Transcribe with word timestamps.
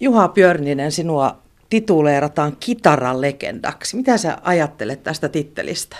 Juha 0.00 0.28
Björninen, 0.28 0.92
sinua 0.92 1.38
tituleerataan 1.70 2.56
kitaran 2.60 3.20
legendaksi. 3.20 3.96
Mitä 3.96 4.18
sä 4.18 4.38
ajattelet 4.42 5.02
tästä 5.02 5.28
tittelistä? 5.28 5.96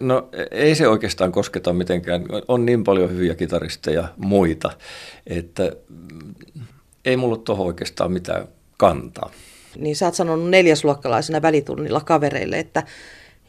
No 0.00 0.28
ei 0.50 0.74
se 0.74 0.88
oikeastaan 0.88 1.32
kosketa 1.32 1.72
mitenkään. 1.72 2.24
On 2.48 2.66
niin 2.66 2.84
paljon 2.84 3.10
hyviä 3.10 3.34
kitaristeja 3.34 4.08
muita, 4.16 4.70
että 5.26 5.72
mm, 5.88 6.34
ei 7.04 7.16
mulla 7.16 7.36
tuohon 7.36 7.66
oikeastaan 7.66 8.12
mitään 8.12 8.48
kantaa. 8.76 9.30
Niin 9.78 9.96
sä 9.96 10.06
oot 10.06 10.14
sanonut 10.14 10.50
neljäsluokkalaisena 10.50 11.42
välitunnilla 11.42 12.00
kavereille, 12.00 12.58
että 12.58 12.82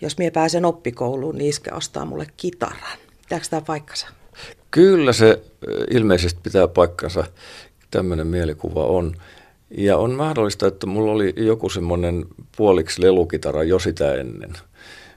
jos 0.01 0.17
mie 0.17 0.31
pääsen 0.31 0.65
oppikouluun, 0.65 1.37
niin 1.37 1.49
iskä 1.49 1.75
ostaa 1.75 2.05
mulle 2.05 2.27
kitaran. 2.37 2.97
Pitääkö 3.21 3.45
tämä 3.49 3.61
paikkansa? 3.61 4.07
Kyllä 4.71 5.13
se 5.13 5.41
ilmeisesti 5.91 6.39
pitää 6.43 6.67
paikkansa. 6.67 7.23
Tämmöinen 7.91 8.27
mielikuva 8.27 8.85
on. 8.85 9.15
Ja 9.69 9.97
on 9.97 10.11
mahdollista, 10.11 10.67
että 10.67 10.87
mulla 10.87 11.11
oli 11.11 11.33
joku 11.37 11.69
semmoinen 11.69 12.25
puoliksi 12.57 13.01
lelukitara 13.01 13.63
jo 13.63 13.79
sitä 13.79 14.15
ennen. 14.15 14.53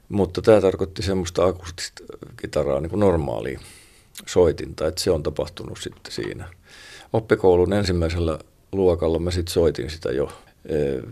Mutta 0.08 0.42
tämä 0.42 0.60
tarkoitti 0.60 1.02
semmoista 1.02 1.44
akustista 1.44 2.02
kitaraa, 2.40 2.80
niin 2.80 2.90
kuin 2.90 3.00
normaalia 3.00 3.60
soitinta, 4.26 4.86
että 4.86 5.00
se 5.00 5.10
on 5.10 5.22
tapahtunut 5.22 5.78
sitten 5.80 6.12
siinä. 6.12 6.48
Oppikoulun 7.12 7.72
ensimmäisellä 7.72 8.38
luokalla 8.72 9.18
mä 9.18 9.30
sitten 9.30 9.52
soitin 9.52 9.90
sitä 9.90 10.12
jo. 10.12 10.32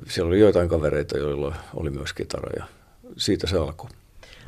Siellä 0.09 0.29
oli 0.29 0.41
joitain 0.41 0.69
kavereita, 0.69 1.19
joilla 1.19 1.55
oli 1.75 1.91
myös 1.91 2.13
kitara 2.13 2.51
ja 2.57 2.65
siitä 3.17 3.47
se 3.47 3.59
alkoi. 3.59 3.91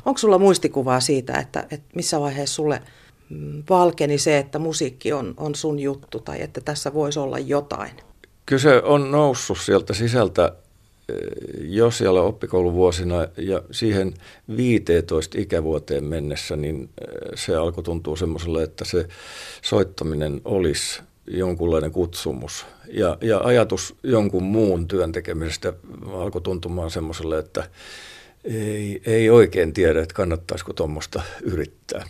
Onko 0.05 0.19
sulla 0.19 0.39
muistikuvaa 0.39 1.01
siitä, 1.01 1.39
että, 1.39 1.67
että 1.71 1.87
missä 1.95 2.21
vaiheessa 2.21 2.55
sulle 2.55 2.83
mm, 3.31 3.63
valkeni 3.71 4.19
se, 4.19 4.39
että 4.39 4.59
musiikki 4.59 5.13
on, 5.13 5.35
on 5.37 5.55
sun 5.55 5.79
juttu 5.79 6.21
tai 6.21 6.43
että 6.43 6.61
tässä 6.61 6.95
voisi 6.95 7.19
olla 7.19 7.39
jotain? 7.39 8.10
Kyllä 8.51 8.63
se 8.63 8.83
on 8.83 9.11
noussut 9.11 9.59
sieltä 9.59 9.95
sisältä 9.95 10.53
eh, 11.09 11.17
jo 11.61 11.91
siellä 11.91 12.23
oppikouluvuosina 12.23 13.17
ja 13.37 13.63
siihen 13.71 14.15
15 14.57 15.39
ikävuoteen 15.41 16.05
mennessä, 16.05 16.57
niin 16.57 16.83
eh, 16.83 17.31
se 17.35 17.57
alkoi 17.57 17.85
tuntua 17.85 18.17
semmoiselle, 18.17 18.63
että 18.63 18.85
se 18.85 19.09
soittaminen 19.63 20.41
olisi 20.45 21.01
jonkunlainen 21.27 21.91
kutsumus. 21.91 22.67
Ja, 22.93 23.19
ja 23.21 23.39
ajatus 23.39 23.95
jonkun 24.03 24.43
muun 24.43 24.89
työn 24.89 25.13
tekemisestä 25.13 25.73
alkoi 26.13 26.43
tuntumaan 26.43 26.91
semmoiselle, 26.91 27.39
että 27.39 27.69
ei, 28.45 29.03
ei 29.07 29.31
oikein 29.31 29.73
tiedä, 29.73 30.03
että 30.03 30.15
kannattaisiko 30.15 30.73
tuommoista 30.73 31.23
yrittää. 31.43 32.05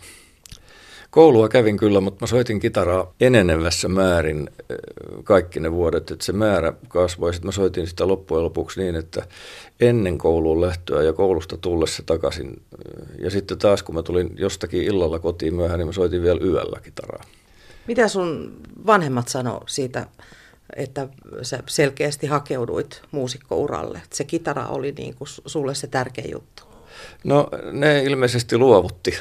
Koulua 1.11 1.49
kävin 1.49 1.77
kyllä, 1.77 2.01
mutta 2.01 2.23
mä 2.23 2.27
soitin 2.27 2.59
kitaraa 2.59 3.13
enenevässä 3.21 3.87
määrin 3.87 4.49
kaikki 5.23 5.59
ne 5.59 5.71
vuodet, 5.71 6.11
että 6.11 6.25
se 6.25 6.31
määrä 6.31 6.73
kasvoi. 6.87 7.33
Sitten 7.33 7.47
mä 7.47 7.51
soitin 7.51 7.87
sitä 7.87 8.07
loppujen 8.07 8.43
lopuksi 8.43 8.81
niin, 8.81 8.95
että 8.95 9.27
ennen 9.81 10.17
kouluun 10.17 10.61
lähtöä 10.61 11.03
ja 11.03 11.13
koulusta 11.13 11.57
tullessa 11.57 12.03
takaisin. 12.05 12.61
Ja 13.19 13.29
sitten 13.29 13.57
taas, 13.57 13.83
kun 13.83 13.95
mä 13.95 14.03
tulin 14.03 14.33
jostakin 14.37 14.83
illalla 14.83 15.19
kotiin 15.19 15.55
myöhään, 15.55 15.79
niin 15.79 15.87
mä 15.87 15.93
soitin 15.93 16.21
vielä 16.21 16.39
yöllä 16.43 16.79
kitaraa. 16.83 17.23
Mitä 17.87 18.07
sun 18.07 18.57
vanhemmat 18.85 19.27
sanoo 19.27 19.63
siitä, 19.67 20.07
että 20.75 21.07
sä 21.41 21.63
selkeästi 21.65 22.27
hakeuduit 22.27 23.01
muusikkouralle? 23.11 24.01
Se 24.13 24.23
kitara 24.23 24.67
oli 24.67 24.91
niin 24.91 25.15
kuin 25.15 25.27
sulle 25.45 25.75
se 25.75 25.87
tärkeä 25.87 26.25
juttu. 26.31 26.70
No 27.23 27.49
ne 27.71 28.03
ilmeisesti 28.03 28.57
luovutti 28.57 29.17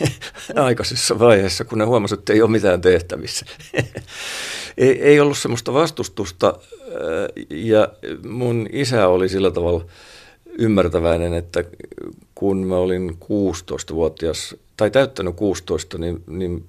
aikaisessa 0.54 1.18
vaiheessa, 1.18 1.64
kun 1.64 1.78
ne 1.78 1.84
huomasivat, 1.84 2.18
että 2.18 2.32
ei 2.32 2.42
ole 2.42 2.50
mitään 2.50 2.80
tehtävissä. 2.80 3.46
ei, 4.78 5.02
ei 5.02 5.20
ollut 5.20 5.38
semmoista 5.38 5.72
vastustusta 5.72 6.54
ja 7.50 7.88
mun 8.28 8.66
isä 8.72 9.08
oli 9.08 9.28
sillä 9.28 9.50
tavalla 9.50 9.84
ymmärtäväinen, 10.58 11.34
että 11.34 11.64
kun 12.34 12.66
mä 12.66 12.76
olin 12.76 13.10
16-vuotias, 13.10 14.56
tai 14.76 14.90
täyttänyt 14.90 15.36
16, 15.36 15.98
niin, 15.98 16.22
niin 16.26 16.64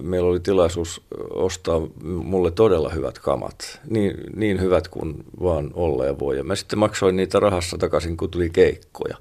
meillä 0.00 0.28
oli 0.28 0.40
tilaisuus 0.40 1.02
ostaa 1.30 1.80
mulle 2.04 2.50
todella 2.50 2.88
hyvät 2.88 3.18
kamat. 3.18 3.80
Niin, 3.90 4.16
niin 4.36 4.60
hyvät 4.60 4.88
kuin 4.88 5.24
vaan 5.42 5.70
olla 5.74 6.04
ja 6.04 6.18
voi. 6.18 6.36
Ja 6.36 6.44
mä 6.44 6.54
sitten 6.54 6.78
maksoin 6.78 7.16
niitä 7.16 7.40
rahassa 7.40 7.78
takaisin, 7.78 8.16
kun 8.16 8.30
tuli 8.30 8.50
keikkoja. 8.50 9.16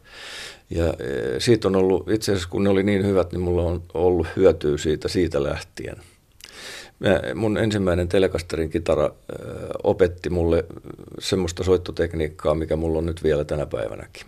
Ja 0.70 0.86
e, 0.86 1.40
siitä 1.40 1.68
on 1.68 1.76
ollut, 1.76 2.10
itse 2.10 2.32
asiassa 2.32 2.50
kun 2.50 2.64
ne 2.64 2.70
oli 2.70 2.84
niin 2.84 3.06
hyvät, 3.06 3.32
niin 3.32 3.42
mulla 3.42 3.64
on 3.64 3.84
ollut 3.94 4.28
hyötyä 4.36 4.78
siitä 4.78 5.08
siitä 5.08 5.44
lähtien. 5.44 5.96
Mä, 7.00 7.22
mun 7.36 7.58
ensimmäinen 7.58 8.08
Telekasterin 8.08 8.70
kitara 8.70 9.06
ö, 9.06 9.10
opetti 9.84 10.30
mulle 10.30 10.66
semmoista 11.20 11.64
soittotekniikkaa, 11.64 12.56
mikä 12.56 12.76
mulla 12.76 12.98
on 12.98 13.06
nyt 13.06 13.24
vielä 13.24 13.44
tänä 13.44 13.66
päivänäkin. 13.66 14.26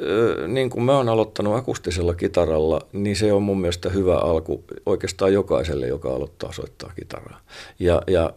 Ö, 0.00 0.48
niin 0.48 0.70
kuin 0.70 0.84
mä 0.84 0.96
oon 0.96 1.08
aloittanut 1.08 1.56
akustisella 1.56 2.14
kitaralla, 2.14 2.80
niin 2.92 3.16
se 3.16 3.32
on 3.32 3.42
mun 3.42 3.60
mielestä 3.60 3.88
hyvä 3.90 4.16
alku 4.16 4.64
oikeastaan 4.86 5.32
jokaiselle, 5.32 5.86
joka 5.86 6.14
aloittaa 6.14 6.52
soittaa 6.52 6.92
kitaraa. 6.98 7.40
Ja, 7.78 8.02
ja 8.06 8.30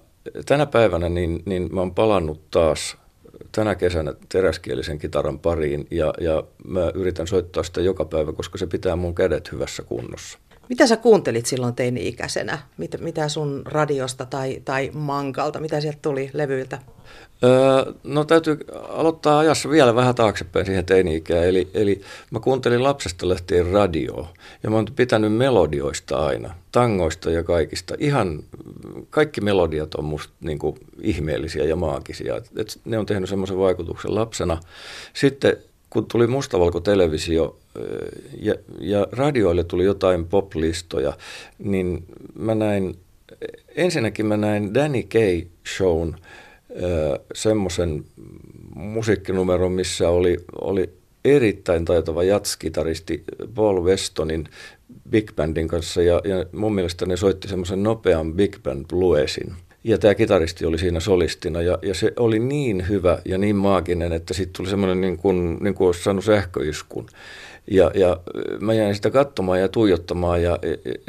tänä 0.45 0.65
päivänä 0.65 1.09
niin, 1.09 1.43
niin 1.45 1.69
mä 1.71 1.79
oon 1.79 1.95
palannut 1.95 2.41
taas 2.51 2.97
tänä 3.51 3.75
kesänä 3.75 4.13
teräskielisen 4.29 4.99
kitaran 4.99 5.39
pariin 5.39 5.87
ja, 5.91 6.13
ja 6.21 6.43
mä 6.67 6.91
yritän 6.93 7.27
soittaa 7.27 7.63
sitä 7.63 7.81
joka 7.81 8.05
päivä, 8.05 8.33
koska 8.33 8.57
se 8.57 8.67
pitää 8.67 8.95
mun 8.95 9.15
kädet 9.15 9.51
hyvässä 9.51 9.83
kunnossa. 9.83 10.39
Mitä 10.69 10.87
sä 10.87 10.97
kuuntelit 10.97 11.45
silloin 11.45 11.75
teini-ikäisenä? 11.75 12.59
Mitä, 12.77 12.97
mitä 12.97 13.29
sun 13.29 13.61
radiosta 13.65 14.25
tai, 14.25 14.61
tai 14.65 14.91
mankalta, 14.93 15.59
mitä 15.59 15.81
sieltä 15.81 15.99
tuli 16.01 16.29
levyiltä? 16.33 16.79
Öö, 17.43 17.93
no 18.03 18.23
täytyy 18.23 18.57
aloittaa 18.89 19.39
ajassa 19.39 19.69
vielä 19.69 19.95
vähän 19.95 20.15
taaksepäin 20.15 20.65
siihen 20.65 20.85
teini-ikään. 20.85 21.43
Eli, 21.43 21.69
eli 21.73 22.01
mä 22.31 22.39
kuuntelin 22.39 22.83
lapsesta 22.83 23.29
lähtien 23.29 23.65
radioa 23.65 24.33
ja 24.63 24.69
mä 24.69 24.75
oon 24.75 24.87
pitänyt 24.95 25.33
melodioista 25.33 26.17
aina, 26.25 26.55
tangoista 26.71 27.31
ja 27.31 27.43
kaikista. 27.43 27.95
Ihan 27.99 28.43
kaikki 29.09 29.41
melodiat 29.41 29.95
on 29.95 30.05
musta 30.05 30.33
niin 30.41 30.59
kuin, 30.59 30.77
ihmeellisiä 31.01 31.63
ja 31.63 31.75
maagisia. 31.75 32.37
Et, 32.37 32.51
et 32.55 32.79
ne 32.85 32.97
on 32.97 33.05
tehnyt 33.05 33.29
semmoisen 33.29 33.57
vaikutuksen 33.57 34.15
lapsena. 34.15 34.57
Sitten 35.13 35.57
kun 35.89 36.05
tuli 36.05 36.27
mustavalko-televisio 36.27 37.57
ja, 38.39 38.55
ja 38.79 39.07
radioille 39.11 39.63
tuli 39.63 39.83
jotain 39.83 40.25
poplistoja, 40.25 41.13
niin 41.59 42.05
mä 42.35 42.55
näin, 42.55 42.97
ensinnäkin 43.75 44.25
mä 44.25 44.37
näin 44.37 44.73
Danny 44.73 45.03
Kay 45.03 45.41
shown 45.75 46.15
semmoisen 47.33 48.05
musiikkinumeron, 48.75 49.71
missä 49.71 50.09
oli, 50.09 50.37
oli 50.61 50.89
erittäin 51.25 51.85
taitava 51.85 52.23
jatskitaristi 52.23 53.23
Paul 53.55 53.83
Westonin 53.83 54.49
big 55.09 55.35
bandin 55.35 55.67
kanssa 55.67 56.01
ja, 56.01 56.21
ja 56.23 56.45
mun 56.51 56.75
mielestä 56.75 57.05
ne 57.05 57.17
soitti 57.17 57.47
semmoisen 57.47 57.83
nopean 57.83 58.33
big 58.33 58.55
band 58.63 58.85
bluesin– 58.89 59.53
ja 59.87 59.97
tämä 59.97 60.15
kitaristi 60.15 60.65
oli 60.65 60.77
siinä 60.77 60.99
solistina 60.99 61.61
ja, 61.61 61.79
ja 61.81 61.93
se 61.93 62.13
oli 62.19 62.39
niin 62.39 62.89
hyvä 62.89 63.19
ja 63.25 63.37
niin 63.37 63.55
maaginen, 63.55 64.13
että 64.13 64.33
sitten 64.33 64.53
tuli 64.57 64.69
semmoinen 64.69 65.01
niin 65.01 65.17
kuin, 65.17 65.57
niin 65.61 65.73
kuin 65.73 65.85
olisi 65.85 66.03
saanut 66.03 66.25
sähköiskun. 66.25 67.07
Ja, 67.71 67.91
ja 67.95 68.19
mä 68.59 68.73
jäin 68.73 68.95
sitä 68.95 69.09
katsomaan 69.09 69.59
ja 69.59 69.69
tuijottamaan 69.69 70.43
ja 70.43 70.59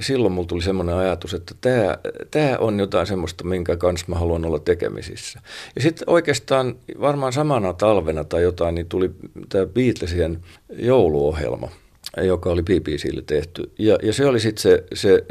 silloin 0.00 0.32
mulla 0.32 0.48
tuli 0.48 0.62
semmoinen 0.62 0.94
ajatus, 0.94 1.34
että 1.34 1.54
tämä, 1.60 1.98
tämä 2.30 2.56
on 2.58 2.80
jotain 2.80 3.06
semmoista, 3.06 3.44
minkä 3.44 3.76
kanssa 3.76 4.06
mä 4.08 4.16
haluan 4.16 4.44
olla 4.44 4.58
tekemisissä. 4.58 5.40
Ja 5.76 5.82
sitten 5.82 6.10
oikeastaan 6.10 6.76
varmaan 7.00 7.32
samana 7.32 7.72
talvena 7.72 8.24
tai 8.24 8.42
jotain, 8.42 8.74
niin 8.74 8.86
tuli 8.86 9.10
tämä 9.48 9.66
Beatlesien 9.66 10.38
jouluohjelma, 10.76 11.68
joka 12.22 12.50
oli 12.50 12.62
BBClle 12.62 13.22
tehty. 13.26 13.70
Ja, 13.78 13.98
ja 14.02 14.12
se 14.12 14.26
oli 14.26 14.40
sitten 14.40 14.62
se, 14.62 14.84
se 14.94 15.24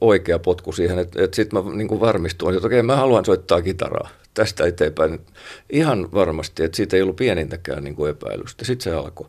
oikea 0.00 0.38
potku 0.38 0.72
siihen, 0.72 0.98
että, 0.98 1.24
että 1.24 1.36
sitten 1.36 1.64
mä 1.64 1.74
niin 1.74 1.88
kuin 1.88 2.00
varmistuin, 2.00 2.54
että 2.54 2.66
okei, 2.66 2.82
mä 2.82 2.96
haluan 2.96 3.24
soittaa 3.24 3.62
kitaraa 3.62 4.08
tästä 4.34 4.66
eteenpäin. 4.66 5.20
Ihan 5.70 6.08
varmasti, 6.12 6.64
että 6.64 6.76
siitä 6.76 6.96
ei 6.96 7.02
ollut 7.02 7.16
pienintäkään 7.16 7.84
niin 7.84 7.94
kuin 7.94 8.10
epäilystä. 8.10 8.64
Sitten 8.64 8.84
se 8.84 8.96
alkoi. 8.96 9.26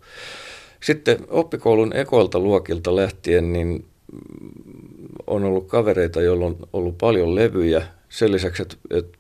Sitten 0.84 1.18
oppikoulun 1.28 1.96
ekoilta 1.96 2.40
luokilta 2.40 2.96
lähtien 2.96 3.54
niin 3.54 3.86
on 5.28 5.44
ollut 5.44 5.68
kavereita, 5.68 6.22
joilla 6.22 6.46
on 6.46 6.58
ollut 6.74 6.98
paljon 6.98 7.36
levyjä. 7.36 7.88
Sen 8.10 8.32
lisäksi, 8.32 8.62
että, 8.62 8.76
että 8.90 9.18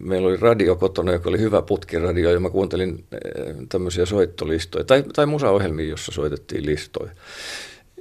meillä 0.00 0.28
oli 0.28 0.36
radio 0.36 0.76
kotona, 0.76 1.12
joka 1.12 1.28
oli 1.28 1.38
hyvä 1.38 1.62
putkiradio, 1.62 2.30
ja 2.30 2.40
mä 2.40 2.50
kuuntelin 2.50 3.04
tämmöisiä 3.68 4.06
soittolistoja, 4.06 4.84
tai, 4.84 5.02
tai 5.02 5.26
musaohjelmia, 5.26 5.88
jossa 5.88 6.12
soitettiin 6.12 6.66
listoja. 6.66 7.10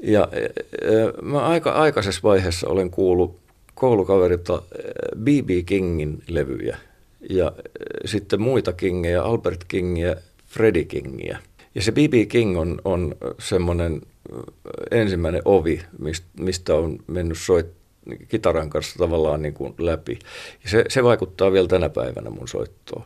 Ja 0.02 0.28
mä 1.22 1.48
aika 1.48 1.72
aikaisessa 1.72 2.22
vaiheessa 2.24 2.68
olen 2.68 2.92
kuullut 2.92 3.40
koulukaverilta 3.76 4.62
B.B. 5.24 5.50
Kingin 5.66 6.24
levyjä 6.28 6.78
ja 7.30 7.52
sitten 8.06 8.42
muita 8.42 8.74
Kingejä, 8.74 9.24
Albert 9.24 9.64
Kingiä, 9.68 10.16
Freddie 10.48 10.86
Kingiä. 10.86 11.40
Ja 11.76 11.82
se 11.82 11.92
B.B. 11.92 12.14
King 12.30 12.60
on, 12.60 12.82
on 12.86 13.16
semmoinen 13.40 14.02
ensimmäinen 14.92 15.42
ovi, 15.46 15.82
mistä 16.40 16.76
on 16.76 17.00
mennyt 17.08 17.38
soit, 17.38 17.68
kitaran 18.28 18.70
kanssa 18.70 19.00
tavallaan 19.00 19.42
niin 19.42 19.54
kuin 19.54 19.74
läpi. 19.78 20.20
Ja 20.64 20.70
se, 20.70 20.86
se 20.90 21.04
vaikuttaa 21.04 21.52
vielä 21.52 21.68
tänä 21.68 21.90
päivänä 21.90 22.30
mun 22.30 22.48
soittoon. 22.48 23.04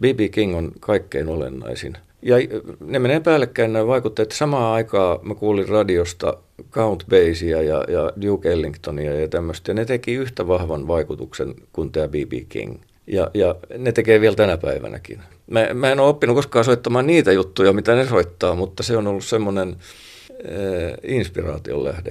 B.B. 0.00 0.20
King 0.30 0.56
on 0.56 0.72
kaikkein 0.80 1.28
olennaisin. 1.28 1.96
Ja 2.22 2.36
ne 2.80 2.98
menee 2.98 3.20
päällekkäin 3.20 3.72
nämä 3.72 3.86
vaikutteet. 3.86 4.32
Samaan 4.32 4.74
aikaan 4.74 5.18
mä 5.22 5.34
kuulin 5.34 5.68
radiosta 5.68 6.34
Count 6.70 7.04
Basia 7.10 7.62
ja, 7.62 7.84
ja 7.88 8.12
Duke 8.22 8.52
Ellingtonia 8.52 9.20
ja 9.20 9.28
tämmöistä. 9.28 9.70
Ja 9.70 9.74
ne 9.74 9.84
teki 9.84 10.14
yhtä 10.14 10.48
vahvan 10.48 10.88
vaikutuksen 10.88 11.54
kuin 11.72 11.92
tämä 11.92 12.08
B.B. 12.08 12.32
King. 12.48 12.80
Ja, 13.06 13.30
ja 13.34 13.54
ne 13.78 13.92
tekee 13.92 14.20
vielä 14.20 14.36
tänä 14.36 14.56
päivänäkin. 14.56 15.20
Mä, 15.50 15.68
mä 15.74 15.92
en 15.92 16.00
ole 16.00 16.08
oppinut 16.08 16.36
koskaan 16.36 16.64
soittamaan 16.64 17.06
niitä 17.06 17.32
juttuja, 17.32 17.72
mitä 17.72 17.94
ne 17.94 18.06
soittaa, 18.06 18.54
mutta 18.54 18.82
se 18.82 18.96
on 18.96 19.06
ollut 19.06 19.24
semmoinen 19.24 19.76
äh, 20.30 20.92
inspiraation 21.02 21.84
lähde. 21.84 22.10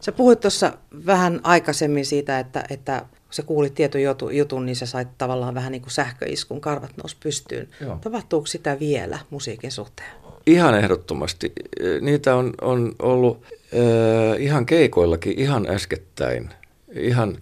Sä 0.00 0.12
puhuit 0.12 0.40
tuossa 0.40 0.72
vähän 1.06 1.40
aikaisemmin 1.42 2.06
siitä, 2.06 2.38
että, 2.38 2.64
että 2.70 3.06
se 3.30 3.42
kuulit 3.42 3.74
tietyn 3.74 4.02
jutun, 4.32 4.66
niin 4.66 4.76
sä 4.76 4.86
sait 4.86 5.08
tavallaan 5.18 5.54
vähän 5.54 5.72
niin 5.72 5.82
kuin 5.82 5.92
sähköiskun, 5.92 6.60
karvat 6.60 6.96
nousi 6.96 7.16
pystyyn. 7.22 7.68
Joo. 7.80 7.98
Tapahtuuko 8.00 8.46
sitä 8.46 8.80
vielä 8.80 9.18
musiikin 9.30 9.72
suhteen? 9.72 10.10
Ihan 10.46 10.78
ehdottomasti. 10.78 11.52
Niitä 12.00 12.34
on, 12.34 12.54
on 12.60 12.94
ollut 12.98 13.44
äh, 13.44 14.42
ihan 14.42 14.66
keikoillakin 14.66 15.38
ihan 15.38 15.66
äskettäin. 15.70 16.50
Ihan 16.92 17.38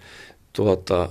tuota, 0.53 1.09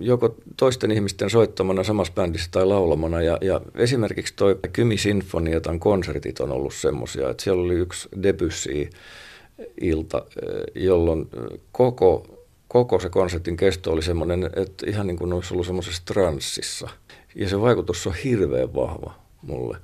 joko 0.00 0.34
toisten 0.56 0.90
ihmisten 0.90 1.30
soittamana 1.30 1.84
samassa 1.84 2.12
bändissä 2.12 2.48
tai 2.50 2.66
laulamana. 2.66 3.22
Ja, 3.22 3.38
ja 3.40 3.60
esimerkiksi 3.74 4.34
tuo 4.36 4.54
Kymi 4.72 4.98
Sinfoniatan 4.98 5.80
konsertit 5.80 6.40
on 6.40 6.52
ollut 6.52 6.74
semmoisia, 6.74 7.30
että 7.30 7.42
siellä 7.42 7.62
oli 7.62 7.74
yksi 7.74 8.08
Debussy 8.22 8.90
ilta, 9.80 10.24
jolloin 10.74 11.28
koko, 11.72 12.26
koko 12.68 13.00
se 13.00 13.08
konsertin 13.08 13.56
kesto 13.56 13.92
oli 13.92 14.02
semmoinen, 14.02 14.50
että 14.56 14.90
ihan 14.90 15.06
niin 15.06 15.18
kuin 15.18 15.32
olisi 15.32 15.54
ollut 15.54 15.66
semmoisessa 15.66 16.02
transsissa. 16.06 16.88
Ja 17.34 17.48
se 17.48 17.60
vaikutus 17.60 18.06
on 18.06 18.14
hirveän 18.24 18.74
vahva 18.74 19.14
mulle. 19.42 19.76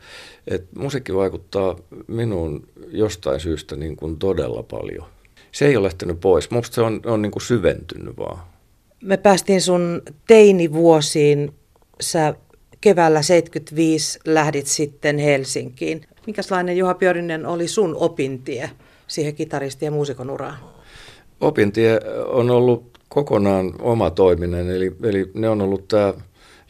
Et 0.46 0.64
musiikki 0.76 1.14
vaikuttaa 1.14 1.76
minuun 2.06 2.66
jostain 2.88 3.40
syystä 3.40 3.76
niin 3.76 3.96
kuin 3.96 4.18
todella 4.18 4.62
paljon. 4.62 5.06
Se 5.52 5.66
ei 5.66 5.76
ole 5.76 5.84
lähtenyt 5.84 6.20
pois. 6.20 6.50
Musta 6.50 6.74
se 6.74 6.80
on, 6.80 7.00
on 7.06 7.22
niin 7.22 7.32
kuin 7.32 7.42
syventynyt 7.42 8.16
vaan. 8.16 8.38
Me 9.02 9.16
päästiin 9.16 9.60
sun 9.60 10.02
teinivuosiin. 10.26 11.54
Sä 12.00 12.34
keväällä 12.80 13.22
75 13.22 14.18
lähdit 14.24 14.66
sitten 14.66 15.18
Helsinkiin. 15.18 16.00
Minkälainen 16.26 16.76
Juha 16.76 16.94
Pjörinen 16.94 17.46
oli 17.46 17.68
sun 17.68 17.96
opintie 17.96 18.70
siihen 19.08 19.34
kitaristi- 19.34 19.84
ja 19.84 19.90
muusikon 19.90 20.30
uraan? 20.30 20.58
Opintie 21.40 22.00
on 22.26 22.50
ollut 22.50 22.98
kokonaan 23.08 23.74
oma 23.78 24.10
toiminen, 24.10 24.70
eli, 24.70 24.96
eli 25.02 25.30
ne 25.34 25.48
on 25.48 25.60
ollut 25.60 25.88
tämä 25.88 26.14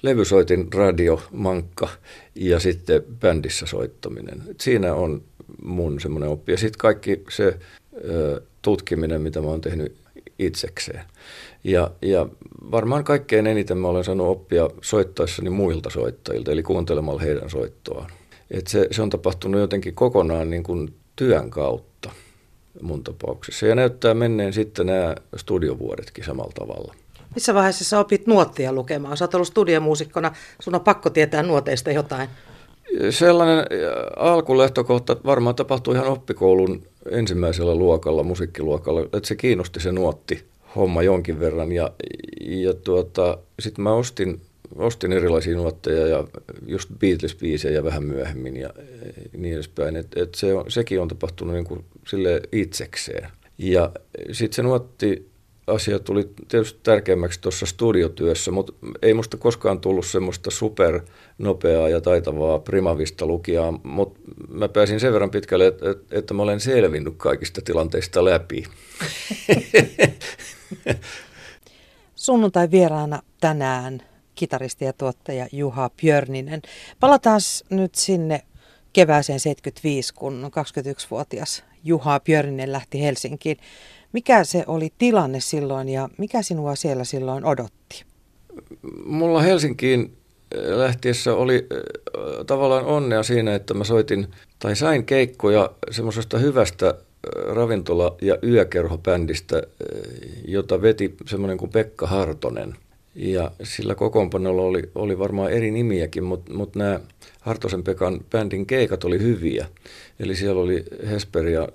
levysoitin 0.02 0.72
radio, 0.72 1.22
mankka 1.32 1.88
ja 2.34 2.60
sitten 2.60 3.02
bändissä 3.20 3.66
soittaminen. 3.66 4.42
Et 4.50 4.60
siinä 4.60 4.94
on 4.94 5.22
mun 5.62 6.00
semmoinen 6.00 6.30
oppi. 6.30 6.52
Ja 6.52 6.58
sitten 6.58 6.78
kaikki 6.78 7.22
se 7.30 7.58
ö, 8.04 8.42
tutkiminen, 8.62 9.22
mitä 9.22 9.40
mä 9.40 9.46
oon 9.46 9.60
tehnyt 9.60 9.96
itsekseen. 10.38 11.04
Ja, 11.64 11.90
ja 12.02 12.26
varmaan 12.70 13.04
kaikkein 13.04 13.46
eniten 13.46 13.78
mä 13.78 13.88
olen 13.88 14.04
saanut 14.04 14.28
oppia 14.28 14.70
soittaessani 14.82 15.50
muilta 15.50 15.90
soittajilta, 15.90 16.52
eli 16.52 16.62
kuuntelemalla 16.62 17.20
heidän 17.20 17.50
soittoaan. 17.50 18.10
Et 18.50 18.66
se, 18.66 18.88
se 18.90 19.02
on 19.02 19.10
tapahtunut 19.10 19.60
jotenkin 19.60 19.94
kokonaan 19.94 20.50
niin 20.50 20.62
kuin 20.62 20.94
työn 21.16 21.50
kautta 21.50 22.10
mun 22.82 23.04
tapauksessa. 23.04 23.66
Ja 23.66 23.74
näyttää 23.74 24.14
menneen 24.14 24.52
sitten 24.52 24.86
nämä 24.86 25.14
studiovuodetkin 25.36 26.24
samalla 26.24 26.52
tavalla. 26.58 26.94
Missä 27.34 27.54
vaiheessa 27.54 27.84
sä 27.84 27.98
opit 27.98 28.26
nuottia 28.26 28.72
lukemaan? 28.72 29.16
Sä 29.16 29.24
oot 29.24 29.34
ollut 29.34 29.48
studiomuusikkona, 29.48 30.32
sun 30.60 30.74
on 30.74 30.80
pakko 30.80 31.10
tietää 31.10 31.42
nuoteista 31.42 31.90
jotain. 31.90 32.28
Sellainen 33.10 33.64
alkulähtökohta 34.16 35.16
varmaan 35.24 35.56
tapahtui 35.56 35.94
ihan 35.94 36.08
oppikoulun 36.08 36.82
ensimmäisellä 37.10 37.74
luokalla, 37.74 38.22
musiikkiluokalla, 38.22 39.00
että 39.00 39.20
se 39.28 39.36
kiinnosti 39.36 39.80
se 39.80 39.92
nuotti 39.92 40.44
homma 40.76 41.02
jonkin 41.02 41.40
verran. 41.40 41.72
Ja, 41.72 41.90
ja 42.40 42.74
tuota, 42.74 43.38
sitten 43.60 43.82
mä 43.82 43.92
ostin, 43.92 44.40
ostin 44.76 45.12
erilaisia 45.12 45.56
nuotteja 45.56 46.06
ja 46.06 46.24
just 46.66 46.90
Beatles-biisejä 46.90 47.84
vähän 47.84 48.04
myöhemmin 48.04 48.56
ja 48.56 48.70
niin 49.36 49.54
edespäin. 49.54 49.96
Et, 49.96 50.06
et 50.16 50.34
se 50.34 50.54
on, 50.54 50.70
sekin 50.70 51.00
on 51.00 51.08
tapahtunut 51.08 51.54
niin 51.54 51.64
kuin 51.64 51.84
sille 52.06 52.40
itsekseen. 52.52 53.30
Ja 53.58 53.90
sitten 54.32 54.56
se 54.56 54.62
nuotti 54.62 55.28
asia 55.68 55.98
tuli 55.98 56.30
tietysti 56.48 56.80
tärkeämmäksi 56.82 57.40
tuossa 57.40 57.66
studiotyössä, 57.66 58.50
mutta 58.50 58.72
ei 59.02 59.14
musta 59.14 59.36
koskaan 59.36 59.80
tullut 59.80 60.06
semmoista 60.06 60.50
supernopeaa 60.50 61.88
ja 61.88 62.00
taitavaa 62.00 62.58
primavista 62.58 63.26
lukijaa, 63.26 63.80
mutta 63.82 64.20
mä 64.48 64.68
pääsin 64.68 65.00
sen 65.00 65.12
verran 65.12 65.30
pitkälle, 65.30 65.66
että, 65.66 65.94
että 66.10 66.34
mä 66.34 66.42
olen 66.42 66.60
selvinnyt 66.60 67.14
kaikista 67.16 67.60
tilanteista 67.64 68.24
läpi. 68.24 68.64
Sunnuntai 72.14 72.70
vieraana 72.70 73.22
tänään 73.40 74.02
kitaristi 74.38 74.84
ja 74.84 74.92
tuottaja 74.92 75.46
Juha 75.52 75.90
Björninen. 76.00 76.62
Palataan 77.00 77.40
nyt 77.70 77.94
sinne 77.94 78.42
kevääseen 78.92 79.40
75, 79.40 80.14
kun 80.14 80.50
21-vuotias 80.50 81.64
Juha 81.84 82.20
Björninen 82.20 82.72
lähti 82.72 83.02
Helsinkiin. 83.02 83.56
Mikä 84.12 84.44
se 84.44 84.64
oli 84.66 84.92
tilanne 84.98 85.40
silloin 85.40 85.88
ja 85.88 86.08
mikä 86.18 86.42
sinua 86.42 86.74
siellä 86.74 87.04
silloin 87.04 87.44
odotti? 87.44 88.04
Mulla 89.04 89.42
Helsinkiin 89.42 90.16
lähtiessä 90.54 91.34
oli 91.34 91.66
tavallaan 92.46 92.84
onnea 92.84 93.22
siinä, 93.22 93.54
että 93.54 93.74
mä 93.74 93.84
soitin 93.84 94.26
tai 94.58 94.76
sain 94.76 95.04
keikkoja 95.04 95.70
semmoisesta 95.90 96.38
hyvästä 96.38 96.94
ravintola- 97.54 98.16
ja 98.22 98.38
yökerhobändistä, 98.42 99.62
jota 100.48 100.82
veti 100.82 101.14
semmoinen 101.26 101.58
kuin 101.58 101.70
Pekka 101.70 102.06
Hartonen. 102.06 102.76
Ja 103.14 103.50
sillä 103.62 103.94
kokoonpanolla 103.94 104.62
oli, 104.62 104.82
oli 104.94 105.18
varmaan 105.18 105.52
eri 105.52 105.70
nimiäkin, 105.70 106.24
mutta, 106.24 106.52
mutta 106.52 106.78
nämä 106.78 107.00
Hartosen 107.40 107.84
Pekan 107.84 108.20
bändin 108.30 108.66
keikat 108.66 109.04
oli 109.04 109.18
hyviä. 109.18 109.66
Eli 110.20 110.36
siellä 110.36 110.62
oli 110.62 110.84
Hesperia 111.10 111.68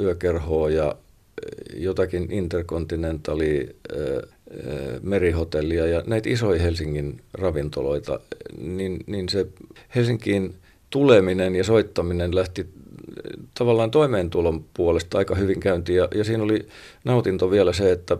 yökerhoa 0.00 0.70
ja 0.70 0.94
jotakin 1.76 2.32
Intercontinentali 2.32 3.76
merihotellia 5.02 5.86
ja 5.86 6.02
näitä 6.06 6.30
isoja 6.30 6.62
Helsingin 6.62 7.20
ravintoloita, 7.32 8.20
niin, 8.58 8.98
niin 9.06 9.28
se 9.28 9.46
Helsinkiin 9.94 10.54
tuleminen 10.90 11.54
ja 11.54 11.64
soittaminen 11.64 12.34
lähti 12.34 12.66
tavallaan 13.58 13.90
toimeentulon 13.90 14.64
puolesta 14.74 15.18
aika 15.18 15.34
hyvin 15.34 15.60
käyntiin. 15.60 15.96
Ja, 15.96 16.08
ja 16.14 16.24
siinä 16.24 16.42
oli 16.42 16.66
nautinto 17.04 17.50
vielä 17.50 17.72
se, 17.72 17.92
että 17.92 18.16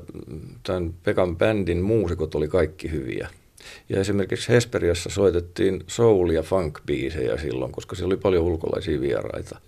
tämän 0.63 0.95
Pekan 1.05 1.37
bändin 1.37 1.83
muusikot 1.83 2.35
oli 2.35 2.49
kaikki 2.49 2.91
hyviä. 2.91 3.29
Ja 3.89 4.01
esimerkiksi 4.01 4.49
Hesperiassa 4.49 5.11
soitettiin 5.11 5.85
soul- 5.87 6.31
ja 6.31 6.43
funk-biisejä 6.43 7.41
silloin, 7.41 7.73
koska 7.73 7.97
siellä 7.97 8.13
oli 8.13 8.21
paljon 8.21 8.45
ulkolaisia 8.45 9.01
vieraita. 9.01 9.61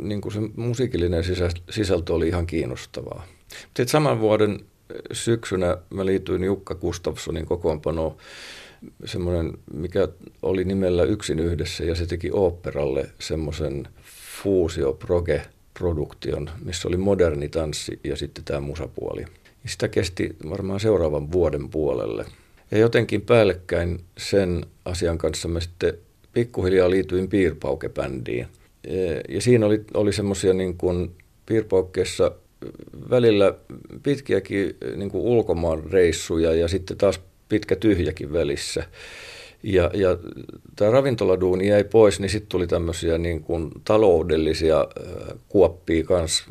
niin 0.00 0.20
kuin 0.20 0.32
se 0.32 0.40
musiikillinen 0.56 1.24
sisältö 1.70 2.14
oli 2.14 2.28
ihan 2.28 2.46
kiinnostavaa. 2.46 3.26
Sitten 3.66 3.88
saman 3.88 4.20
vuoden 4.20 4.60
syksynä 5.12 5.76
mä 5.90 6.06
liityin 6.06 6.44
Jukka 6.44 6.74
Gustafssonin 6.74 7.46
kokoonpanoon 7.46 8.16
semmoinen, 9.04 9.52
mikä 9.74 10.08
oli 10.42 10.64
nimellä 10.64 11.04
Yksin 11.04 11.38
yhdessä, 11.38 11.84
ja 11.84 11.94
se 11.94 12.06
teki 12.06 12.30
operalle 12.32 13.10
semmoisen 13.18 13.88
fuusio 14.42 14.92
proge 14.92 15.42
produktion, 15.78 16.50
missä 16.64 16.88
oli 16.88 16.96
moderni 16.96 17.48
tanssi 17.48 18.00
ja 18.04 18.16
sitten 18.16 18.44
tämä 18.44 18.60
musapuoli. 18.60 19.24
Sitä 19.66 19.88
kesti 19.88 20.36
varmaan 20.50 20.80
seuraavan 20.80 21.32
vuoden 21.32 21.68
puolelle. 21.68 22.24
Ja 22.70 22.78
jotenkin 22.78 23.22
päällekkäin 23.22 24.00
sen 24.18 24.66
asian 24.84 25.18
kanssa 25.18 25.48
mä 25.48 25.60
sitten 25.60 25.94
pikkuhiljaa 26.32 26.90
liityin 26.90 27.28
piirpaukebändiin. 27.28 28.46
Ja 29.28 29.40
siinä 29.40 29.66
oli, 29.66 29.84
oli 29.94 30.12
semmoisia 30.12 30.52
niin 30.52 30.76
kuin 30.76 31.10
piirpaukkeessa 31.46 32.32
välillä 33.10 33.54
pitkiäkin 34.02 34.76
niin 34.96 35.10
kuin 35.10 35.24
ulkomaan 35.24 35.84
reissuja 35.90 36.54
ja 36.54 36.68
sitten 36.68 36.96
taas 36.96 37.20
pitkä 37.48 37.76
tyhjäkin 37.76 38.32
välissä. 38.32 38.84
Ja, 39.62 39.90
ja 39.94 40.16
tämä 40.76 40.90
ravintoladuuni 40.90 41.68
jäi 41.68 41.84
pois, 41.84 42.20
niin 42.20 42.30
sitten 42.30 42.48
tuli 42.48 42.66
tämmöisiä 42.66 43.18
niin 43.18 43.40
kuin 43.40 43.70
taloudellisia 43.84 44.88
kuoppia 45.48 46.04
kanssa, 46.04 46.44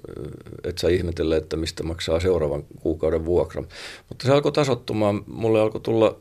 että 0.63 0.81
sä 0.81 0.89
ihmetellä, 0.89 1.37
että 1.37 1.57
mistä 1.57 1.83
maksaa 1.83 2.19
seuraavan 2.19 2.63
kuukauden 2.79 3.25
vuokra. 3.25 3.63
Mutta 4.09 4.25
se 4.25 4.33
alkoi 4.33 4.51
tasottumaan, 4.51 5.23
mulle 5.27 5.59
alkoi 5.59 5.81
tulla 5.81 6.17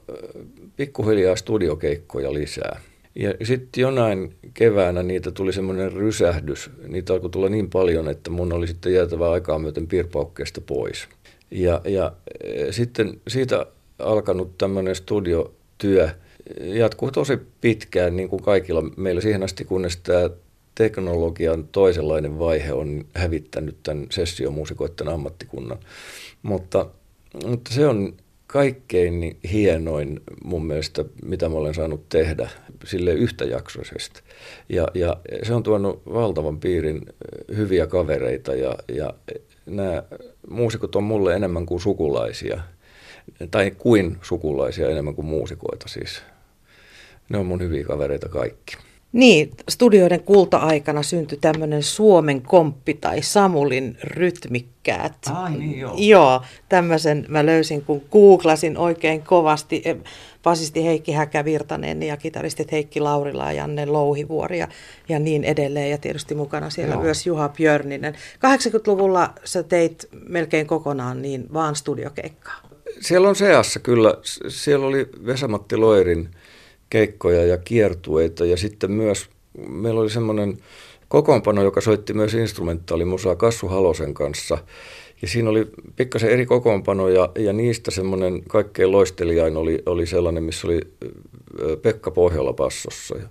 pikkuhiljaa 0.76 1.37
studiokeikkoja 1.37 2.35
lisää. 2.35 2.81
Ja 3.14 3.35
sitten 3.43 3.83
jonain 3.83 4.35
keväänä 4.55 5.02
niitä 5.02 5.31
tuli 5.31 5.52
semmoinen 5.52 5.93
rysähdys. 5.93 6.71
Niitä 6.88 7.12
alkoi 7.12 7.31
tulla 7.31 7.49
niin 7.49 7.71
paljon, 7.71 8.09
että 8.09 8.31
mun 8.31 8.52
oli 8.52 8.66
sitten 8.66 8.95
jäätävä 8.95 9.31
aikaa 9.31 9.59
myöten 9.59 9.87
piirpaukkeesta 9.87 10.61
pois. 10.61 11.09
Ja, 11.50 11.81
ja 11.85 12.12
e, 12.40 12.73
sitten 12.73 13.21
siitä 13.28 13.66
alkanut 13.99 14.59
tämmöinen 14.59 14.95
studiotyö 14.95 16.11
jatkuu 16.61 17.11
tosi 17.11 17.38
pitkään, 17.61 18.17
niin 18.17 18.29
kuin 18.29 18.43
kaikilla 18.43 18.83
meillä 18.97 19.21
siihen 19.21 19.43
asti, 19.43 19.65
kunnes 19.65 19.97
tämä 19.97 20.31
teknologian 20.75 21.69
toisenlainen 21.69 22.38
vaihe 22.38 22.73
on 22.73 23.05
hävittänyt 23.15 23.76
tämän 23.83 24.07
sessiomuusikoiden 24.11 25.09
ammattikunnan. 25.09 25.79
Mutta, 26.43 26.87
mutta 27.47 27.75
se 27.75 27.87
on 27.87 28.15
kaikkein 28.47 29.37
hienoin 29.53 30.21
mun 30.45 30.67
mielestä, 30.67 31.05
mitä 31.25 31.49
mä 31.49 31.57
olen 31.57 31.75
saanut 31.75 32.09
tehdä 32.09 32.50
sille 32.85 33.12
yhtäjaksoisesti. 33.12 34.21
Ja, 34.69 34.88
ja 34.95 35.17
se 35.43 35.55
on 35.55 35.62
tuonut 35.62 36.03
valtavan 36.07 36.61
piirin 36.61 37.03
hyviä 37.57 37.87
kavereita 37.87 38.55
ja, 38.55 38.75
ja 38.88 39.15
nämä 39.67 40.03
muusikot 40.50 40.97
on 40.97 41.05
mulle 41.05 41.35
enemmän 41.35 41.67
kuin 41.67 41.81
sukulaisia. 41.81 42.61
Tai 43.50 43.71
kuin 43.71 44.19
sukulaisia 44.23 44.91
enemmän 44.91 45.15
kuin 45.15 45.26
muusikoita 45.26 45.88
siis. 45.88 46.23
Ne 47.28 47.38
on 47.38 47.47
mun 47.47 47.61
hyviä 47.61 47.85
kavereita 47.85 48.28
kaikki. 48.28 48.76
Niin, 49.12 49.50
studioiden 49.68 50.23
kulta-aikana 50.23 51.02
syntyi 51.02 51.38
tämmöinen 51.40 51.83
Suomen 51.83 52.42
komppi 52.42 52.95
tai 52.95 53.23
Samulin 53.23 53.99
rytmikkäät. 54.04 55.16
Ai 55.35 55.50
niin, 55.50 55.78
joo. 55.78 55.95
Joo, 55.97 56.42
tämmöisen 56.68 57.26
mä 57.28 57.47
löysin, 57.47 57.83
kun 57.83 58.02
googlasin 58.12 58.78
oikein 58.78 59.23
kovasti. 59.23 59.83
Basisti 60.42 60.85
Heikki 60.85 61.12
Häkävirtanen 61.12 62.02
ja 62.02 62.16
kitaristit 62.16 62.73
Heikki 62.73 63.00
Laurila 63.00 63.45
ja 63.45 63.52
Janne 63.52 63.87
Louhivuori 63.87 64.59
ja, 64.59 64.68
ja 65.09 65.18
niin 65.18 65.45
edelleen. 65.45 65.90
Ja 65.90 65.99
tietysti 65.99 66.35
mukana 66.35 66.71
siellä 66.71 66.95
joo. 66.95 67.02
myös 67.02 67.26
Juha 67.26 67.49
Björninen. 67.49 68.14
80-luvulla 68.14 69.33
sä 69.45 69.62
teit 69.62 70.09
melkein 70.28 70.66
kokonaan 70.66 71.23
niin 71.23 71.47
vaan 71.52 71.76
studiokeikkaa. 71.76 72.61
Siellä 73.00 73.28
on 73.28 73.37
seassa 73.37 73.80
kyllä. 73.80 74.14
Siellä 74.49 74.87
oli 74.87 75.09
Vesamatti 75.26 75.76
Loirin 75.76 76.28
keikkoja 76.90 77.45
ja 77.45 77.59
kiertueita 77.59 78.45
ja 78.45 78.57
sitten 78.57 78.93
myös 78.93 79.28
meillä 79.69 80.00
oli 80.00 80.11
semmoinen 80.11 80.59
kokoonpano, 81.09 81.62
joka 81.62 81.81
soitti 81.81 82.12
myös 82.12 82.35
instrumentaalimusaa 82.35 83.37
Kassu 83.37 83.69
Halosen 83.69 84.14
kanssa. 84.14 84.59
Ja 85.23 85.28
siinä 85.28 85.50
oli 85.50 85.66
pikkasen 85.97 86.31
eri 86.31 86.47
kokoonpanoja 86.47 87.31
ja 87.38 87.52
niistä 87.52 87.90
semmoinen 87.90 88.43
kaikkein 88.49 88.93
loistelijain 88.93 89.57
oli, 89.57 89.83
oli 89.87 90.07
sellainen, 90.07 90.43
missä 90.43 90.66
oli 90.66 90.81
Pekka 91.83 92.11
Pohjola 92.11 92.52
bassossa. 92.52 93.16
Ja 93.16 93.28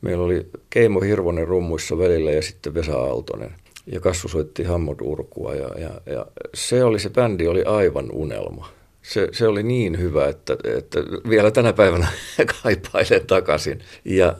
meillä 0.00 0.24
oli 0.24 0.46
Keimo 0.70 1.00
Hirvonen 1.00 1.48
rummuissa 1.48 1.98
välillä 1.98 2.30
ja 2.30 2.42
sitten 2.42 2.74
Vesa 2.74 2.98
Aaltonen. 2.98 3.50
Ja 3.86 4.00
Kassu 4.00 4.28
soitti 4.28 4.64
Hammond 4.64 5.00
Urkua 5.02 5.54
ja, 5.54 5.68
ja, 5.78 5.90
ja 6.06 6.26
se 6.54 6.84
oli 6.84 6.98
se 6.98 7.10
bändi 7.10 7.48
oli 7.48 7.62
aivan 7.62 8.10
unelma 8.12 8.68
se, 9.08 9.28
se 9.32 9.48
oli 9.48 9.62
niin 9.62 9.98
hyvä, 9.98 10.28
että, 10.28 10.56
että 10.64 11.00
vielä 11.28 11.50
tänä 11.50 11.72
päivänä 11.72 12.06
kaipailen 12.62 13.26
takaisin. 13.26 13.78
Ja 14.04 14.36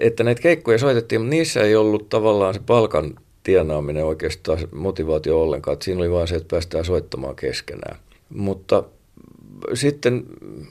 että 0.00 0.24
näitä 0.24 0.42
keikkoja 0.42 0.78
soitettiin, 0.78 1.20
mutta 1.20 1.30
niissä 1.30 1.62
ei 1.62 1.76
ollut 1.76 2.08
tavallaan 2.08 2.54
se 2.54 2.60
palkan 2.66 3.14
tienaaminen 3.42 4.04
oikeastaan 4.04 4.58
motivaatio 4.72 5.42
ollenkaan. 5.42 5.72
Että 5.72 5.84
siinä 5.84 6.00
oli 6.00 6.10
vain 6.10 6.28
se, 6.28 6.34
että 6.34 6.48
päästään 6.50 6.84
soittamaan 6.84 7.36
keskenään. 7.36 7.96
Mutta 8.28 8.84
sitten 9.74 10.24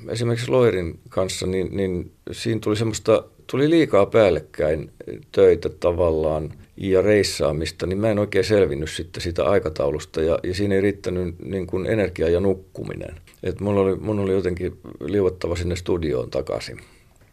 esimerkiksi 0.10 0.52
Loirin 0.52 1.00
kanssa, 1.10 1.48
niin, 1.48 1.78
niin 1.78 2.12
siinä 2.32 2.60
tuli 2.60 2.76
semmoista, 2.76 3.24
tuli 3.52 3.70
liikaa 3.70 4.06
päällekkäin 4.06 4.92
töitä 5.32 5.70
tavallaan 5.70 6.54
ja 6.78 7.02
reissaamista, 7.02 7.86
niin 7.86 7.98
mä 7.98 8.10
en 8.10 8.20
oikein 8.20 8.46
selvinnyt 8.46 8.90
sitten 8.90 9.22
sitä 9.22 9.46
aikataulusta 9.46 10.22
ja, 10.22 10.40
ja 10.44 10.54
siinä 10.54 10.76
ei 10.76 10.82
riittänyt 10.82 11.36
niin 11.40 11.68
kuin 11.68 11.86
energia 11.86 12.30
ja 12.30 12.40
nukkuminen. 12.40 13.16
Et 13.44 13.60
mun, 13.60 13.78
oli, 13.78 13.96
mun 13.96 14.20
oli 14.20 14.32
jotenkin 14.32 14.80
liuottava 15.00 15.56
sinne 15.56 15.76
studioon 15.76 16.30
takaisin. 16.30 16.80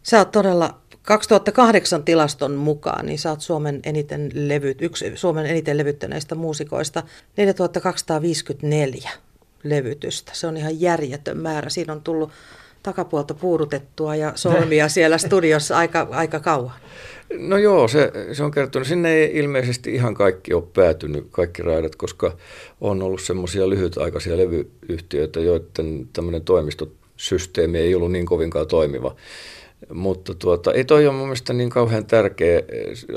Sä 0.03 0.19
oot 0.19 0.31
todella 0.31 0.79
2008 1.03 2.05
tilaston 2.05 2.55
mukaan, 2.55 3.07
niin 3.07 3.19
sä 3.19 3.31
oot 3.31 3.41
Suomen 3.41 3.81
eniten 3.85 4.31
levyt, 4.35 4.83
yksi 4.83 5.13
Suomen 5.15 5.47
eniten 5.47 5.79
levyttäneistä 5.79 6.35
muusikoista 6.35 7.03
4254 7.37 9.11
levytystä. 9.63 10.33
Se 10.35 10.47
on 10.47 10.57
ihan 10.57 10.81
järjetön 10.81 11.39
määrä. 11.39 11.71
Siinä 11.71 11.93
on 11.93 12.03
tullut 12.03 12.31
takapuolta 12.83 13.35
puudutettua 13.35 14.17
ja 14.17 14.33
solmia 14.35 14.89
siellä 14.89 15.19
studiossa 15.19 15.77
aika, 15.77 16.09
aika 16.11 16.41
kauan. 16.41 16.73
No 17.39 17.59
joo, 17.59 17.89
se, 17.89 18.13
se 18.33 18.43
on 18.43 18.51
kertonut. 18.51 18.89
Sinne 18.89 19.13
ei 19.15 19.39
ilmeisesti 19.39 19.95
ihan 19.95 20.15
kaikki 20.15 20.55
ole 20.55 20.65
päätynyt, 20.75 21.27
kaikki 21.31 21.63
raidat, 21.63 21.97
koska 21.97 22.37
on 22.81 23.03
ollut 23.03 23.21
semmoisia 23.21 23.71
lyhytaikaisia 23.71 24.37
levyyhtiöitä, 24.37 25.41
joiden 25.41 26.09
tämmöinen 26.13 26.45
toimistosysteemi 26.45 27.79
ei 27.79 27.95
ollut 27.95 28.13
niin 28.13 28.27
kovinkaan 28.27 28.67
toimiva. 28.67 29.17
Mutta 29.95 30.35
tuota, 30.35 30.73
ei 30.73 30.85
toi 30.85 31.07
ole 31.07 31.15
mun 31.15 31.27
mielestä 31.27 31.53
niin 31.53 31.71
kauhean 31.71 32.07
tärkeä. 32.07 32.63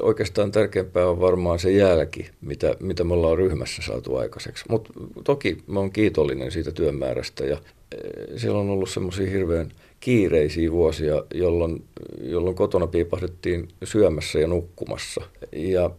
Oikeastaan 0.01 0.51
tärkeämpää 0.51 1.07
on 1.10 1.19
varmaan 1.19 1.60
se 1.60 1.72
jälki, 1.72 2.29
mitä, 2.41 2.75
mitä 2.79 3.03
me 3.03 3.13
ollaan 3.13 3.38
ryhmässä 3.38 3.81
saatu 3.81 4.15
aikaiseksi. 4.15 4.65
Mutta 4.69 4.93
toki 5.24 5.57
mä 5.67 5.79
oon 5.79 5.91
kiitollinen 5.91 6.51
siitä 6.51 6.72
työmäärästä 6.72 7.45
ja 7.45 7.57
e, 7.91 7.98
siellä 8.38 8.60
on 8.60 8.69
ollut 8.69 8.89
semmoisia 8.89 9.29
hirveän 9.29 9.72
kiireisiä 10.00 10.72
vuosia, 10.72 11.24
jolloin, 11.34 11.84
jolloin 12.22 12.55
kotona 12.55 12.88
piipahdettiin 12.88 13.67
syömässä 13.84 14.39
ja 14.39 14.48
nukkumassa. 14.48 15.22
Ja 15.51 15.89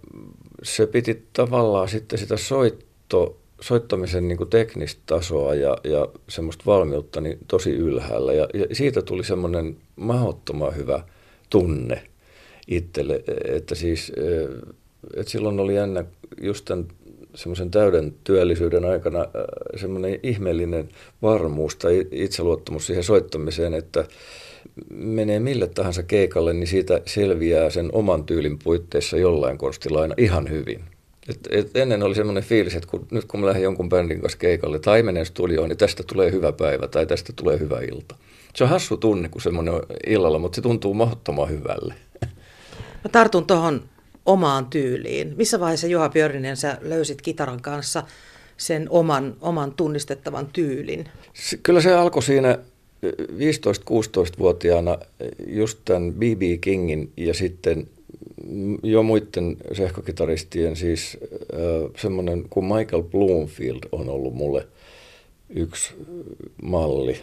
se 0.62 0.86
piti 0.86 1.22
tavallaan 1.32 1.88
sitten 1.88 2.18
sitä 2.18 2.36
soitto, 2.36 3.36
soittamisen 3.60 4.28
niin 4.28 4.38
kuin 4.38 4.50
teknistä 4.50 5.02
tasoa 5.06 5.54
ja, 5.54 5.76
ja 5.84 6.08
semmoista 6.28 6.64
valmiutta 6.66 7.20
niin 7.20 7.38
tosi 7.48 7.70
ylhäällä. 7.70 8.32
Ja, 8.32 8.48
ja 8.54 8.66
siitä 8.72 9.02
tuli 9.02 9.24
semmoinen 9.24 9.76
mahdottoman 9.96 10.76
hyvä 10.76 11.02
tunne 11.50 12.02
itselle, 12.68 13.24
että 13.44 13.74
siis 13.74 14.12
että 15.16 15.32
silloin 15.32 15.60
oli 15.60 15.74
jännä 15.74 16.04
just 16.42 16.64
tämän 16.64 16.86
semmoisen 17.34 17.70
täyden 17.70 18.14
työllisyyden 18.24 18.84
aikana 18.84 19.20
äh, 19.20 19.26
semmoinen 19.76 20.20
ihmeellinen 20.22 20.88
varmuus 21.22 21.76
tai 21.76 22.06
itseluottamus 22.10 22.86
siihen 22.86 23.04
soittamiseen, 23.04 23.74
että 23.74 24.04
menee 24.90 25.40
mille 25.40 25.68
tahansa 25.68 26.02
keikalle, 26.02 26.52
niin 26.52 26.66
siitä 26.66 27.00
selviää 27.06 27.70
sen 27.70 27.88
oman 27.92 28.24
tyylin 28.24 28.58
puitteissa 28.64 29.16
jollain 29.16 29.58
konstilla 29.58 30.00
aina 30.00 30.14
ihan 30.18 30.50
hyvin. 30.50 30.84
Et, 31.28 31.38
et 31.50 31.76
ennen 31.76 32.02
oli 32.02 32.14
semmoinen 32.14 32.42
fiilis, 32.42 32.74
että 32.74 32.88
kun, 32.88 33.06
nyt 33.10 33.24
kun 33.24 33.40
mä 33.40 33.46
lähden 33.46 33.62
jonkun 33.62 33.88
bändin 33.88 34.20
kanssa 34.20 34.38
keikalle 34.38 34.78
tai 34.78 35.02
menen 35.02 35.26
studioon, 35.26 35.68
niin 35.68 35.78
tästä 35.78 36.02
tulee 36.02 36.32
hyvä 36.32 36.52
päivä 36.52 36.88
tai 36.88 37.06
tästä 37.06 37.32
tulee 37.36 37.58
hyvä 37.58 37.80
ilta. 37.80 38.16
Se 38.54 38.64
on 38.64 38.70
hassu 38.70 38.96
tunne 38.96 39.28
kuin 39.28 39.42
semmoinen 39.42 39.74
illalla, 40.06 40.38
mutta 40.38 40.56
se 40.56 40.62
tuntuu 40.62 40.94
mahdottoman 40.94 41.48
hyvälle. 41.48 41.94
Mä 43.04 43.10
tartun 43.12 43.46
tuohon 43.46 43.82
omaan 44.26 44.66
tyyliin. 44.66 45.34
Missä 45.36 45.60
vaiheessa 45.60 45.86
Juha 45.86 46.08
Björninen 46.08 46.56
sä 46.56 46.78
löysit 46.80 47.22
kitaran 47.22 47.62
kanssa 47.62 48.02
sen 48.56 48.86
oman, 48.90 49.36
oman 49.40 49.72
tunnistettavan 49.72 50.48
tyylin? 50.52 51.08
Kyllä 51.62 51.80
se 51.80 51.94
alkoi 51.94 52.22
siinä 52.22 52.58
15-16-vuotiaana 53.06 54.98
just 55.46 55.78
tämän 55.84 56.12
B.B. 56.12 56.42
Kingin 56.60 57.12
ja 57.16 57.34
sitten 57.34 57.88
jo 58.82 59.02
muiden 59.02 59.56
sehkokitaristien, 59.72 60.76
siis 60.76 61.18
äh, 61.22 61.90
semmoinen 61.96 62.44
kuin 62.50 62.66
Michael 62.66 63.02
Bloomfield 63.02 63.80
on 63.92 64.08
ollut 64.08 64.34
mulle 64.34 64.66
yksi 65.50 65.94
malli 66.62 67.20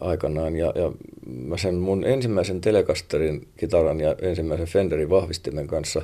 aikanaan. 0.00 0.56
Ja, 0.56 0.72
ja 0.74 0.92
mä 1.26 1.56
sen 1.56 1.74
mun 1.74 2.04
ensimmäisen 2.04 2.60
Telecasterin 2.60 3.48
kitaran 3.56 4.00
ja 4.00 4.16
ensimmäisen 4.22 4.66
Fenderin 4.66 5.10
vahvistimen 5.10 5.66
kanssa 5.66 6.02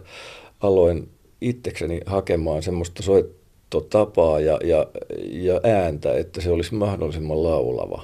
aloin 0.60 1.08
itsekseni 1.40 2.00
hakemaan 2.06 2.62
semmoista 2.62 3.02
soittotapaa 3.02 4.40
ja, 4.40 4.58
ja, 4.64 4.86
ja 5.26 5.60
ääntä, 5.64 6.14
että 6.14 6.40
se 6.40 6.50
olisi 6.50 6.74
mahdollisimman 6.74 7.42
laulava. 7.42 8.02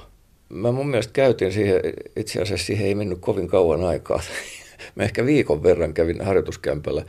Mä 0.49 0.71
mun 0.71 0.89
mielestä 0.89 1.13
käytin 1.13 1.51
siihen, 1.51 1.81
itse 2.15 2.41
asiassa 2.41 2.65
siihen 2.65 2.87
ei 2.87 2.95
mennyt 2.95 3.19
kovin 3.19 3.47
kauan 3.47 3.83
aikaa. 3.83 4.21
Mä 4.95 5.03
ehkä 5.03 5.25
viikon 5.25 5.63
verran 5.63 5.93
kävin 5.93 6.21
harjoituskämpällä 6.21 7.03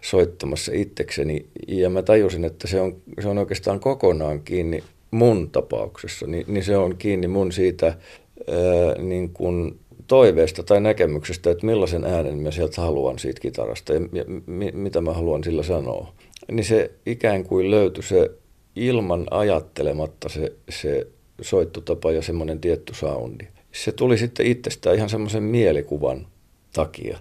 soittamassa 0.00 0.72
itsekseni 0.74 1.46
ja 1.68 1.90
mä 1.90 2.02
tajusin, 2.02 2.44
että 2.44 2.68
se 2.68 2.80
on, 2.80 2.96
se 3.20 3.28
on 3.28 3.38
oikeastaan 3.38 3.80
kokonaan 3.80 4.42
kiinni 4.42 4.82
mun 5.10 5.50
tapauksessa, 5.50 6.26
niin, 6.26 6.44
niin 6.48 6.64
se 6.64 6.76
on 6.76 6.96
kiinni 6.96 7.28
mun 7.28 7.52
siitä 7.52 7.86
ää, 7.86 9.02
niin 9.02 9.30
kuin 9.30 9.78
toiveesta 10.06 10.62
tai 10.62 10.80
näkemyksestä, 10.80 11.50
että 11.50 11.66
millaisen 11.66 12.04
äänen 12.04 12.38
mä 12.38 12.50
sieltä 12.50 12.80
haluan 12.80 13.18
siitä 13.18 13.40
kitarasta 13.40 13.92
ja, 13.92 14.00
ja 14.12 14.24
mi, 14.46 14.70
mitä 14.74 15.00
mä 15.00 15.12
haluan 15.12 15.44
sillä 15.44 15.62
sanoa. 15.62 16.12
Niin 16.52 16.64
se 16.64 16.90
ikään 17.06 17.44
kuin 17.44 17.70
löytyi 17.70 18.02
se 18.02 18.30
ilman 18.76 19.26
ajattelematta 19.30 20.28
se, 20.28 20.52
se 20.68 21.06
soittotapa 21.40 22.12
ja 22.12 22.22
semmoinen 22.22 22.60
tietty 22.60 22.94
soundi. 22.94 23.44
Se 23.72 23.92
tuli 23.92 24.18
sitten 24.18 24.46
itsestään 24.46 24.96
ihan 24.96 25.08
semmoisen 25.08 25.42
mielikuvan 25.42 26.26
takia. 26.72 27.18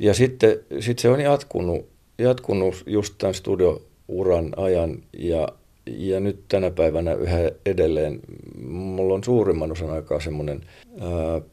Ja 0.00 0.14
sitten 0.14 0.60
sit 0.80 0.98
se 0.98 1.08
on 1.08 1.20
jatkunut, 1.20 1.86
jatkunut 2.18 2.82
just 2.86 3.14
tämän 3.18 3.34
studiouran 3.34 4.52
ajan 4.56 5.02
ja 5.18 5.48
ja 5.86 6.20
nyt 6.20 6.44
tänä 6.48 6.70
päivänä 6.70 7.14
yhä 7.14 7.38
edelleen 7.66 8.20
mulla 8.68 9.14
on 9.14 9.24
suurimman 9.24 9.72
osan 9.72 9.90
aikaa 9.90 10.20
semmoinen 10.20 10.60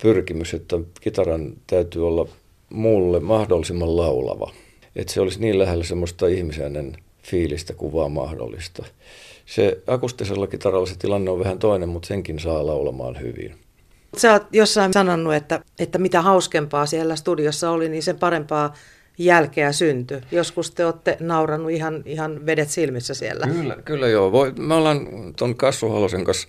pyrkimys, 0.02 0.54
että 0.54 0.80
kitaran 1.02 1.54
täytyy 1.68 2.08
olla 2.08 2.28
mulle 2.70 3.20
mahdollisimman 3.20 3.98
laulava. 3.98 4.52
Että 4.96 5.14
se 5.14 5.22
olisi 5.22 5.40
niin 5.40 5.60
lähellä 5.60 5.84
semmoista 5.84 6.28
ihmisäänen 6.28 6.98
fiilistä 7.24 7.74
kuin 7.74 7.94
vaan 7.94 8.12
mahdollista. 8.12 8.86
Se 9.46 9.82
akustisella 9.88 10.48
kitaralla 10.48 10.86
se 10.86 10.98
tilanne 10.98 11.32
on 11.32 11.40
vähän 11.40 11.60
toinen, 11.60 11.90
mutta 11.90 12.08
senkin 12.08 12.40
saa 12.40 12.66
laulamaan 12.66 13.20
hyvin. 13.20 13.56
Sä 14.18 14.32
oot 14.32 14.48
jossain 14.52 14.94
sanonut, 14.94 15.34
että, 15.34 15.60
että 15.80 15.98
mitä 15.98 16.22
hauskempaa 16.22 16.86
siellä 16.86 17.16
studiossa 17.16 17.70
oli, 17.70 17.90
niin 17.90 18.04
sen 18.04 18.20
parempaa 18.20 18.74
jälkeä 19.18 19.72
syntyi. 19.72 20.22
Joskus 20.32 20.72
te 20.72 20.86
olette 20.86 21.18
naurannut 21.20 21.72
ihan, 21.72 22.04
ihan 22.06 22.46
vedet 22.46 22.70
silmissä 22.70 23.14
siellä. 23.14 23.48
Kyllä, 23.48 23.78
kyllä 23.86 24.08
joo. 24.08 24.32
Voi, 24.32 24.52
me 24.52 24.74
ollaan 24.74 25.08
tuon 25.38 25.56
Kassu 25.56 25.90
Halosen 25.90 26.24
kanssa 26.24 26.48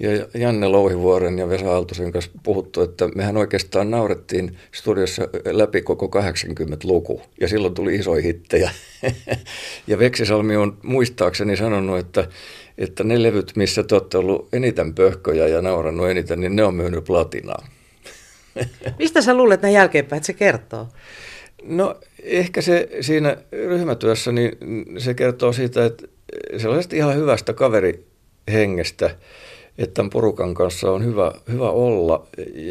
ja 0.00 0.40
Janne 0.40 0.68
Louhivuoren 0.68 1.38
ja 1.38 1.48
Vesa 1.48 1.72
Aaltosen 1.72 2.12
kanssa 2.12 2.30
puhuttu, 2.42 2.82
että 2.82 3.08
mehän 3.14 3.36
oikeastaan 3.36 3.90
naurettiin 3.90 4.56
studiossa 4.72 5.22
läpi 5.44 5.82
koko 5.82 6.06
80-luku. 6.06 7.22
Ja 7.40 7.48
silloin 7.48 7.74
tuli 7.74 7.94
isoja 7.94 8.22
hittejä. 8.22 8.70
ja 9.86 9.98
Veksisalmi 9.98 10.56
on 10.56 10.78
muistaakseni 10.82 11.56
sanonut, 11.56 11.98
että 11.98 12.28
että 12.78 13.04
ne 13.04 13.22
levyt, 13.22 13.52
missä 13.56 13.82
te 13.82 13.94
olette 13.94 14.18
ollut 14.18 14.48
eniten 14.52 14.94
pöhköjä 14.94 15.48
ja 15.48 15.62
naurannut 15.62 16.08
eniten, 16.08 16.40
niin 16.40 16.56
ne 16.56 16.64
on 16.64 16.74
myynyt 16.74 17.04
platinaa. 17.04 17.66
Mistä 18.98 19.22
sä 19.22 19.34
luulet 19.34 19.62
näin 19.62 19.74
jälkeenpäin, 19.74 20.16
että 20.16 20.26
se 20.26 20.32
kertoo? 20.32 20.88
No 21.62 21.96
ehkä 22.22 22.62
se 22.62 22.88
siinä 23.00 23.36
ryhmätyössä, 23.68 24.32
niin 24.32 24.52
se 24.98 25.14
kertoo 25.14 25.52
siitä, 25.52 25.84
että 25.84 26.06
sellaisesta 26.56 26.96
ihan 26.96 27.16
hyvästä 27.16 27.52
kaverihengestä, 27.52 29.10
että 29.78 29.94
tämän 29.94 30.10
porukan 30.10 30.54
kanssa 30.54 30.90
on 30.90 31.04
hyvä, 31.04 31.32
hyvä 31.52 31.70
olla 31.70 32.26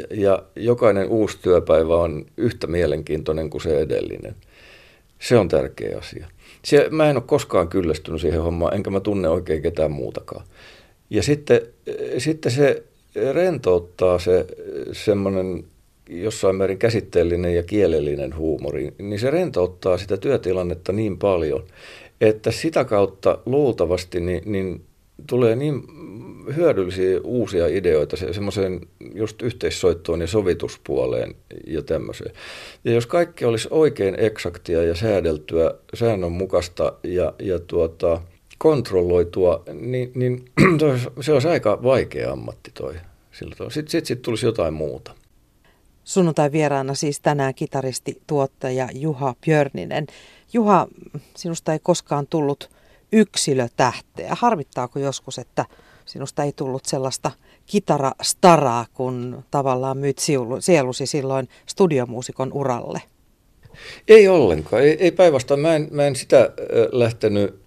ja 0.09 0.43
jokainen 0.55 1.07
uusi 1.07 1.37
työpäivä 1.41 1.95
on 1.95 2.25
yhtä 2.37 2.67
mielenkiintoinen 2.67 3.49
kuin 3.49 3.61
se 3.61 3.79
edellinen. 3.79 4.35
Se 5.19 5.37
on 5.37 5.47
tärkeä 5.47 5.97
asia. 5.97 6.27
Se, 6.63 6.87
mä 6.91 7.09
en 7.09 7.17
ole 7.17 7.23
koskaan 7.27 7.67
kyllästynyt 7.67 8.21
siihen 8.21 8.41
hommaan, 8.41 8.73
enkä 8.73 8.89
mä 8.89 8.99
tunne 8.99 9.29
oikein 9.29 9.61
ketään 9.61 9.91
muutakaan. 9.91 10.45
Ja 11.09 11.23
sitten, 11.23 11.61
sitten 12.17 12.51
se 12.51 12.83
rentouttaa 13.33 14.19
se 14.19 14.45
semmoinen 14.91 15.63
jossain 16.09 16.55
määrin 16.55 16.77
käsitteellinen 16.77 17.55
ja 17.55 17.63
kielellinen 17.63 18.35
huumori, 18.35 18.93
niin 18.97 19.19
se 19.19 19.31
rentouttaa 19.31 19.97
sitä 19.97 20.17
työtilannetta 20.17 20.91
niin 20.91 21.17
paljon, 21.17 21.63
että 22.21 22.51
sitä 22.51 22.85
kautta 22.85 23.37
luultavasti 23.45 24.19
niin, 24.19 24.41
niin 24.45 24.81
tulee 25.27 25.55
niin 25.55 25.83
hyödyllisiä 26.55 27.19
uusia 27.23 27.67
ideoita 27.67 28.17
se, 28.17 28.33
semmoiseen 28.33 28.81
just 29.13 29.41
yhteissoittoon 29.41 30.21
ja 30.21 30.27
sovituspuoleen 30.27 31.35
ja 31.67 31.81
tämmöiseen. 31.81 32.35
Ja 32.83 32.91
jos 32.91 33.05
kaikki 33.05 33.45
olisi 33.45 33.67
oikein 33.71 34.15
eksaktia 34.19 34.83
ja 34.83 34.95
säädeltyä, 34.95 35.73
säännönmukaista 35.93 36.93
ja, 37.03 37.33
ja 37.39 37.59
tuota, 37.59 38.21
kontrolloitua, 38.57 39.63
niin, 39.73 40.11
niin 40.15 40.45
se 41.21 41.33
olisi 41.33 41.47
aika 41.47 41.83
vaikea 41.83 42.31
ammatti 42.31 42.71
toi. 42.73 42.93
Sitten 43.31 43.71
sit, 43.71 44.05
sit 44.05 44.21
tulisi 44.21 44.45
jotain 44.45 44.73
muuta. 44.73 45.15
Sunnuntai 46.03 46.51
vieraana 46.51 46.93
siis 46.93 47.19
tänään 47.19 47.55
kitaristi, 47.55 48.21
tuottaja 48.27 48.89
Juha 48.93 49.35
Björninen. 49.45 50.07
Juha, 50.53 50.87
sinusta 51.35 51.73
ei 51.73 51.79
koskaan 51.83 52.27
tullut 52.27 52.69
yksilötähteä. 53.11 54.35
Harvittaako 54.39 54.99
joskus, 54.99 55.39
että 55.39 55.65
sinusta 56.05 56.43
ei 56.43 56.51
tullut 56.51 56.85
sellaista 56.85 57.31
kitarastaraa, 57.65 58.85
kun 58.93 59.43
tavallaan 59.51 59.97
myyt 59.97 60.17
sielusi 60.59 61.05
silloin 61.05 61.49
studiomuusikon 61.65 62.53
uralle? 62.53 63.01
Ei 64.07 64.27
ollenkaan. 64.27 64.83
Ei, 64.83 64.97
ei 64.99 65.11
päinvastoin. 65.11 65.59
Mä 65.59 65.75
en, 65.75 65.87
mä 65.91 66.07
en 66.07 66.15
sitä 66.15 66.49
lähtenyt 66.91 67.65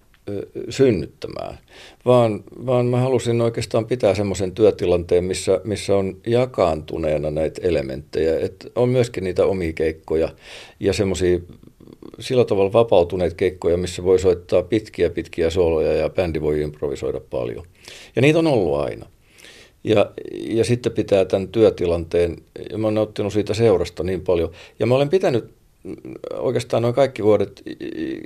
synnyttämään, 0.69 1.57
vaan, 2.05 2.43
vaan 2.65 2.85
mä 2.85 2.99
halusin 2.99 3.41
oikeastaan 3.41 3.85
pitää 3.85 4.15
semmoisen 4.15 4.51
työtilanteen, 4.51 5.23
missä, 5.23 5.61
missä 5.63 5.95
on 5.95 6.17
jakaantuneena 6.27 7.31
näitä 7.31 7.61
elementtejä, 7.63 8.39
että 8.39 8.67
on 8.75 8.89
myöskin 8.89 9.23
niitä 9.23 9.45
omia 9.45 9.73
keikkoja 9.73 10.29
ja 10.79 10.93
semmoisia 10.93 11.39
sillä 12.19 12.45
tavalla 12.45 12.73
vapautuneita 12.73 13.35
keikkoja, 13.35 13.77
missä 13.77 14.03
voi 14.03 14.19
soittaa 14.19 14.63
pitkiä 14.63 15.09
pitkiä 15.09 15.49
soloja 15.49 15.93
ja 15.93 16.09
bändi 16.09 16.41
voi 16.41 16.61
improvisoida 16.61 17.19
paljon. 17.29 17.65
Ja 18.15 18.21
niitä 18.21 18.39
on 18.39 18.47
ollut 18.47 18.79
aina. 18.79 19.05
Ja, 19.83 20.11
ja 20.31 20.63
sitten 20.65 20.91
pitää 20.91 21.25
tämän 21.25 21.47
työtilanteen, 21.47 22.37
ja 22.71 22.77
mä 22.77 22.87
oon 22.87 22.93
nauttinut 22.93 23.33
siitä 23.33 23.53
seurasta 23.53 24.03
niin 24.03 24.21
paljon. 24.21 24.51
Ja 24.79 24.85
mä 24.85 24.95
olen 24.95 25.09
pitänyt 25.09 25.49
oikeastaan 26.33 26.83
noin 26.83 26.95
kaikki 26.95 27.23
vuodet 27.23 27.61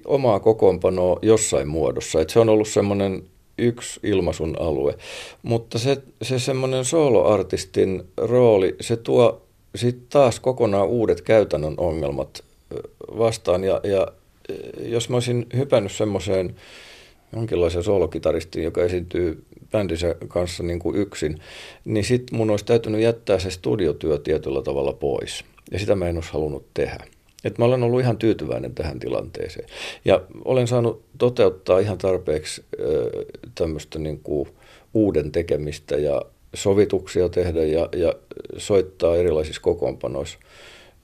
omaa 0.06 0.40
kokoonpanoa 0.40 1.20
jossain 1.22 1.68
muodossa. 1.68 2.22
Et 2.22 2.30
se 2.30 2.40
on 2.40 2.50
ollut 2.50 2.68
semmoinen 2.68 3.24
yksi 3.58 4.00
ilmaisun 4.04 4.56
alue. 4.60 4.98
Mutta 5.44 5.80
se, 5.80 5.98
se 6.22 6.40
semmoinen 6.40 6.86
soloartistin 6.86 8.04
rooli, 8.18 8.76
se 8.82 8.98
tuo 8.98 9.42
sitten 9.76 10.06
taas 10.10 10.40
kokonaan 10.40 10.88
uudet 10.88 11.22
käytännön 11.22 11.74
ongelmat 11.78 12.44
vastaan. 13.18 13.64
Ja, 13.64 13.82
ja 13.84 14.08
jos 14.80 15.10
mä 15.10 15.16
olisin 15.16 15.46
hypännyt 15.56 15.92
semmoiseen 15.92 16.56
jonkinlaisen 17.36 17.84
soolokitaristiin, 17.84 18.64
joka 18.64 18.84
esiintyy 18.84 19.44
bändinsä 19.72 20.16
kanssa 20.28 20.64
niin 20.64 20.80
kuin 20.80 20.96
yksin, 20.96 21.40
niin 21.86 22.04
sitten 22.04 22.38
mun 22.38 22.50
olisi 22.50 22.66
täytynyt 22.66 23.02
jättää 23.02 23.40
se 23.40 23.52
studiotyö 23.52 24.18
tietyllä 24.18 24.62
tavalla 24.62 24.94
pois. 24.94 25.46
Ja 25.72 25.80
sitä 25.80 25.96
mä 25.96 26.08
en 26.08 26.16
olisi 26.16 26.34
halunnut 26.34 26.66
tehdä. 26.74 27.04
Et 27.44 27.58
mä 27.58 27.66
olen 27.66 27.84
ollut 27.84 28.02
ihan 28.02 28.18
tyytyväinen 28.18 28.76
tähän 28.76 29.00
tilanteeseen. 29.00 29.70
Ja 30.06 30.22
olen 30.46 30.68
saanut 30.68 31.04
toteuttaa 31.18 31.80
ihan 31.80 31.98
tarpeeksi 31.98 32.64
tämmöistä 33.56 34.00
niin 34.00 34.22
uuden 34.94 35.32
tekemistä 35.32 35.96
ja 35.96 36.22
sovituksia 36.54 37.30
tehdä 37.30 37.64
ja, 37.64 37.90
ja 37.96 38.14
soittaa 38.58 39.16
erilaisissa 39.16 39.62
kokoonpanoissa. 39.62 40.40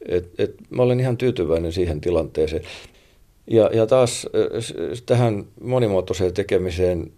Et, 0.07 0.29
et 0.37 0.55
mä 0.69 0.81
olen 0.81 0.99
ihan 0.99 1.17
tyytyväinen 1.17 1.71
siihen 1.71 2.01
tilanteeseen. 2.01 2.63
Ja, 3.47 3.69
ja 3.73 3.87
taas 3.87 4.27
tähän 5.05 5.45
monimuotoiseen 5.61 6.33
tekemiseen, 6.33 7.11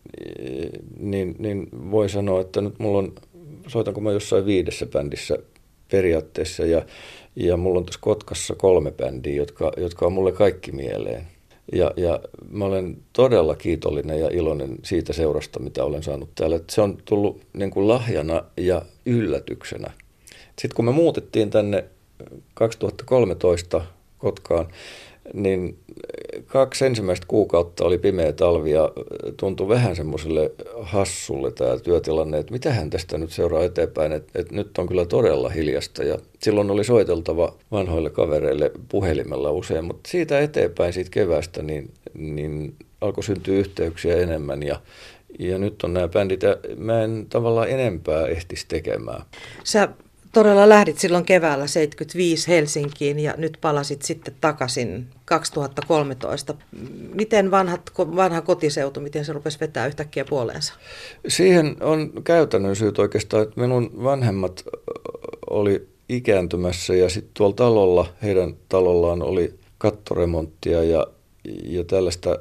niin, 0.99 1.35
niin 1.39 1.67
voi 1.91 2.09
sanoa, 2.09 2.41
että 2.41 2.61
nyt 2.61 2.79
mulla 2.79 2.97
on, 2.97 3.13
soitanko 3.67 4.01
mä 4.01 4.11
jossain 4.11 4.45
viidessä 4.45 4.85
bändissä 4.85 5.37
periaatteessa 5.91 6.65
ja 6.65 6.85
ja 7.35 7.57
mulla 7.57 7.79
on 7.79 7.85
tässä 7.85 7.99
Kotkassa 8.03 8.55
kolme 8.55 8.91
bändiä, 8.91 9.35
jotka, 9.35 9.71
jotka 9.77 10.05
on 10.05 10.13
mulle 10.13 10.31
kaikki 10.31 10.71
mieleen. 10.71 11.27
Ja, 11.73 11.91
ja 11.97 12.19
mä 12.49 12.65
olen 12.65 12.97
todella 13.13 13.55
kiitollinen 13.55 14.19
ja 14.19 14.27
iloinen 14.27 14.77
siitä 14.83 15.13
seurasta, 15.13 15.59
mitä 15.59 15.83
olen 15.83 16.03
saanut 16.03 16.29
täällä. 16.35 16.55
Että 16.55 16.73
se 16.73 16.81
on 16.81 16.97
tullut 17.05 17.41
niin 17.53 17.71
kuin 17.71 17.87
lahjana 17.87 18.43
ja 18.57 18.81
yllätyksenä. 19.05 19.91
Sitten 20.45 20.75
kun 20.75 20.85
me 20.85 20.91
muutettiin 20.91 21.49
tänne 21.49 21.85
2013 22.53 23.81
Kotkaan, 24.17 24.67
niin 25.33 25.77
kaksi 26.45 26.85
ensimmäistä 26.85 27.25
kuukautta 27.27 27.85
oli 27.85 27.97
pimeä 27.97 28.31
talvi 28.31 28.71
ja 28.71 28.91
tuntui 29.37 29.67
vähän 29.67 29.95
semmoiselle 29.95 30.51
hassulle 30.81 31.51
tämä 31.51 31.77
työtilanne, 31.77 32.37
että 32.37 32.53
mitähän 32.53 32.89
tästä 32.89 33.17
nyt 33.17 33.31
seuraa 33.31 33.63
eteenpäin, 33.63 34.11
että, 34.11 34.39
että 34.39 34.55
nyt 34.55 34.77
on 34.77 34.87
kyllä 34.87 35.05
todella 35.05 35.49
hiljasta 35.49 36.03
ja 36.03 36.17
silloin 36.39 36.71
oli 36.71 36.83
soiteltava 36.83 37.55
vanhoille 37.71 38.09
kavereille 38.09 38.71
puhelimella 38.89 39.51
usein, 39.51 39.85
mutta 39.85 40.09
siitä 40.09 40.39
eteenpäin 40.39 40.93
siitä 40.93 41.09
kevästä 41.09 41.61
niin, 41.61 41.93
niin 42.13 42.75
alkoi 43.01 43.23
syntyä 43.23 43.55
yhteyksiä 43.55 44.17
enemmän 44.17 44.63
ja, 44.63 44.81
ja 45.39 45.57
nyt 45.57 45.83
on 45.83 45.93
nämä 45.93 46.07
bändit 46.07 46.43
ja 46.43 46.57
mä 46.77 47.03
en 47.03 47.25
tavallaan 47.29 47.69
enempää 47.69 48.27
ehtisi 48.27 48.65
tekemään. 48.67 49.21
Sä 49.63 49.89
todella 50.31 50.69
lähdit 50.69 50.99
silloin 50.99 51.25
keväällä 51.25 51.67
75 51.67 52.47
Helsinkiin 52.47 53.19
ja 53.19 53.33
nyt 53.37 53.57
palasit 53.61 54.01
sitten 54.01 54.33
takaisin 54.41 55.07
2013. 55.25 56.53
Miten 57.13 57.51
vanhat, 57.51 57.81
vanha 57.97 58.41
kotiseutu, 58.41 58.99
miten 58.99 59.25
se 59.25 59.33
rupesi 59.33 59.59
vetää 59.59 59.87
yhtäkkiä 59.87 60.25
puoleensa? 60.25 60.73
Siihen 61.27 61.75
on 61.79 62.11
käytännön 62.23 62.75
syyt 62.75 62.99
oikeastaan, 62.99 63.43
että 63.43 63.61
minun 63.61 63.91
vanhemmat 64.03 64.63
oli 65.49 65.87
ikääntymässä 66.09 66.95
ja 66.95 67.09
sitten 67.09 67.31
tuolla 67.33 67.55
talolla, 67.55 68.05
heidän 68.21 68.55
talollaan 68.69 69.21
oli 69.21 69.53
kattoremonttia 69.77 70.83
ja, 70.83 71.07
ja 71.63 71.83
tällaista, 71.83 72.39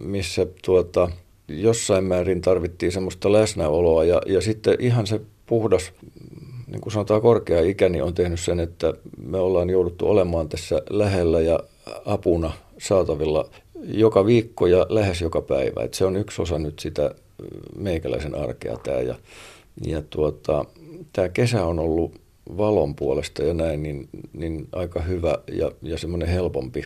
missä 0.00 0.46
tuota, 0.64 1.10
jossain 1.48 2.04
määrin 2.04 2.40
tarvittiin 2.40 2.92
semmoista 2.92 3.32
läsnäoloa 3.32 4.04
ja, 4.04 4.22
ja 4.26 4.40
sitten 4.40 4.76
ihan 4.78 5.06
se 5.06 5.20
puhdas 5.46 5.92
niin 6.68 6.80
kuin 6.80 6.92
sanotaan 6.92 7.22
korkea 7.22 7.60
ikäni 7.60 8.02
on 8.02 8.14
tehnyt 8.14 8.40
sen, 8.40 8.60
että 8.60 8.94
me 9.26 9.38
ollaan 9.38 9.70
jouduttu 9.70 10.08
olemaan 10.10 10.48
tässä 10.48 10.82
lähellä 10.90 11.40
ja 11.40 11.60
apuna 12.04 12.52
saatavilla 12.78 13.50
joka 13.82 14.26
viikko 14.26 14.66
ja 14.66 14.86
lähes 14.88 15.20
joka 15.20 15.42
päivä. 15.42 15.82
Et 15.84 15.94
se 15.94 16.04
on 16.04 16.16
yksi 16.16 16.42
osa 16.42 16.58
nyt 16.58 16.78
sitä 16.78 17.14
meikäläisen 17.76 18.34
arkea 18.34 18.76
tämä. 18.76 19.00
Ja, 19.00 19.14
ja 19.86 20.02
tuota, 20.10 20.64
tämä 21.12 21.28
kesä 21.28 21.64
on 21.64 21.78
ollut 21.78 22.14
valon 22.56 22.94
puolesta 22.94 23.42
ja 23.42 23.54
näin, 23.54 23.82
niin, 23.82 24.08
niin 24.32 24.68
aika 24.72 25.02
hyvä 25.02 25.38
ja, 25.52 25.72
ja 25.82 25.98
semmoinen 25.98 26.28
helpompi 26.28 26.84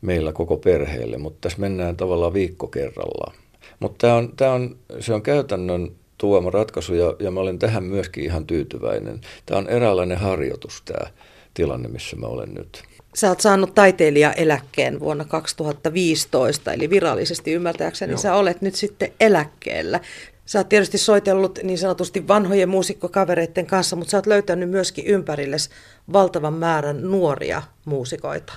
meillä 0.00 0.32
koko 0.32 0.56
perheelle, 0.56 1.18
mutta 1.18 1.38
tässä 1.40 1.60
mennään 1.60 1.96
tavallaan 1.96 2.32
viikko 2.32 2.66
kerrallaan. 2.66 3.34
Mutta 3.80 3.98
tämä 3.98 4.14
on, 4.14 4.32
tämä 4.36 4.52
on, 4.52 4.76
se 5.00 5.14
on 5.14 5.22
käytännön 5.22 5.92
tuoma 6.22 6.50
ratkaisu 6.50 6.94
ja, 6.94 7.14
ja 7.18 7.30
mä 7.30 7.40
olen 7.40 7.58
tähän 7.58 7.84
myöskin 7.84 8.24
ihan 8.24 8.46
tyytyväinen. 8.46 9.20
Tämä 9.46 9.58
on 9.58 9.68
eräänlainen 9.68 10.18
harjoitus 10.18 10.82
tämä 10.84 11.10
tilanne, 11.54 11.88
missä 11.88 12.16
mä 12.16 12.26
olen 12.26 12.54
nyt. 12.54 12.82
Sä 13.14 13.28
oot 13.28 13.40
saanut 13.40 13.74
taiteilijaeläkkeen 13.74 15.00
vuonna 15.00 15.24
2015, 15.24 16.72
eli 16.72 16.90
virallisesti 16.90 17.52
ymmärtääkseni 17.52 18.12
Joo. 18.12 18.18
sä 18.18 18.34
olet 18.34 18.62
nyt 18.62 18.74
sitten 18.74 19.12
eläkkeellä. 19.20 20.00
Sä 20.46 20.58
oot 20.58 20.68
tietysti 20.68 20.98
soitellut 20.98 21.58
niin 21.62 21.78
sanotusti 21.78 22.28
vanhojen 22.28 22.68
muusikkokavereiden 22.68 23.66
kanssa, 23.66 23.96
mutta 23.96 24.10
sä 24.10 24.18
oot 24.18 24.26
löytänyt 24.26 24.70
myöskin 24.70 25.06
ympärillesi 25.06 25.70
valtavan 26.12 26.54
määrän 26.54 27.02
nuoria 27.02 27.62
muusikoita. 27.84 28.52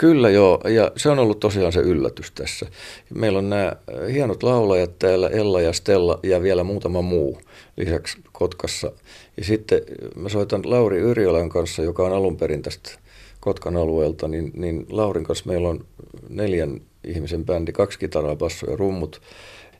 Kyllä 0.00 0.30
joo, 0.30 0.60
ja 0.68 0.92
se 0.96 1.08
on 1.08 1.18
ollut 1.18 1.40
tosiaan 1.40 1.72
se 1.72 1.80
yllätys 1.80 2.30
tässä. 2.30 2.66
Meillä 3.14 3.38
on 3.38 3.50
nämä 3.50 3.76
hienot 4.12 4.42
laulajat 4.42 4.98
täällä, 4.98 5.28
Ella 5.28 5.60
ja 5.60 5.72
Stella 5.72 6.20
ja 6.22 6.42
vielä 6.42 6.64
muutama 6.64 7.02
muu 7.02 7.40
lisäksi 7.76 8.18
Kotkassa. 8.32 8.92
Ja 9.36 9.44
sitten 9.44 9.80
mä 10.16 10.28
soitan 10.28 10.62
Lauri 10.64 10.98
Yrjölän 10.98 11.48
kanssa, 11.48 11.82
joka 11.82 12.04
on 12.04 12.12
alun 12.12 12.36
perin 12.36 12.62
tästä 12.62 12.90
Kotkan 13.40 13.76
alueelta, 13.76 14.28
niin, 14.28 14.52
niin 14.54 14.86
Laurin 14.90 15.24
kanssa 15.24 15.44
meillä 15.46 15.68
on 15.68 15.84
neljän 16.28 16.80
ihmisen 17.04 17.44
bändi, 17.44 17.72
kaksi 17.72 17.98
kitaraa, 17.98 18.36
basso 18.36 18.70
ja 18.70 18.76
rummut. 18.76 19.20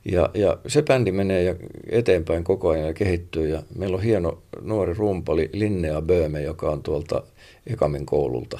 Ja, 0.04 0.30
ja 0.35 0.59
se 0.66 0.83
bändi 0.83 1.12
menee 1.12 1.56
eteenpäin 1.88 2.44
koko 2.44 2.68
ajan 2.68 2.87
ja 2.87 2.94
kehittyy. 2.94 3.48
Ja 3.48 3.62
meillä 3.74 3.96
on 3.96 4.02
hieno 4.02 4.42
nuori 4.61 4.94
rumpali 4.94 5.50
Linnea 5.52 6.02
Böhme, 6.02 6.42
joka 6.42 6.70
on 6.70 6.83
tuolta 6.83 7.22
Ekamin 7.66 8.06
koululta 8.06 8.59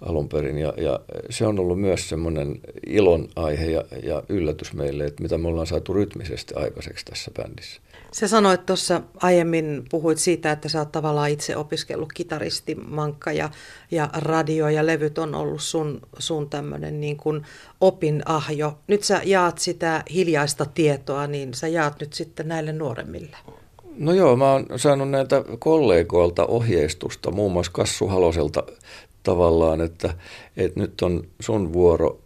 alun 0.00 0.28
perin. 0.28 0.58
Ja, 0.58 0.74
ja 0.76 1.00
se 1.30 1.46
on 1.46 1.58
ollut 1.58 1.80
myös 1.80 2.08
semmoinen 2.08 2.60
ilon 2.86 3.28
aihe 3.36 3.66
ja, 3.66 3.84
ja 4.02 4.22
yllätys 4.28 4.72
meille, 4.72 5.04
että 5.04 5.22
mitä 5.22 5.38
me 5.38 5.48
ollaan 5.48 5.66
saatu 5.66 5.92
rytmisesti 5.92 6.54
aikaiseksi 6.54 7.04
tässä 7.04 7.30
bändissä. 7.30 7.80
Sä 8.12 8.28
sanoit 8.28 8.66
tuossa 8.66 9.00
aiemmin, 9.16 9.84
puhuit 9.90 10.18
siitä, 10.18 10.52
että 10.52 10.68
sä 10.68 10.78
oot 10.78 10.92
tavallaan 10.92 11.30
itse 11.30 11.56
opiskellut 11.56 12.12
kitaristi, 12.12 12.74
mankka 12.74 13.32
ja, 13.32 13.50
ja 13.90 14.10
radio 14.14 14.68
ja 14.68 14.86
levyt 14.86 15.18
on 15.18 15.34
ollut 15.34 15.62
sun, 15.62 16.00
sun 16.18 16.50
tämmöinen 16.50 17.00
niin 17.00 17.16
kuin 17.16 17.42
opinahjo. 17.80 18.78
Nyt 18.86 19.02
sä 19.04 19.20
jaat 19.24 19.58
sitä 19.58 20.02
hiljaista 20.14 20.66
tietoa, 20.74 21.26
niin 21.26 21.54
sä 21.54 21.68
jaat 21.68 22.00
nyt 22.00 22.12
sitten 22.12 22.48
näille 22.48 22.72
nuoremmille. 22.72 23.36
No 23.98 24.12
joo, 24.12 24.36
mä 24.36 24.52
oon 24.52 24.66
saanut 24.76 25.10
näiltä 25.10 25.44
kollegoilta 25.58 26.46
ohjeistusta, 26.46 27.30
muun 27.30 27.52
muassa 27.52 27.72
Kassu 27.72 28.06
Haloselta 28.06 28.62
tavallaan, 29.22 29.80
että, 29.80 30.14
että 30.56 30.80
nyt 30.80 31.02
on 31.02 31.24
sun 31.40 31.72
vuoro 31.72 32.20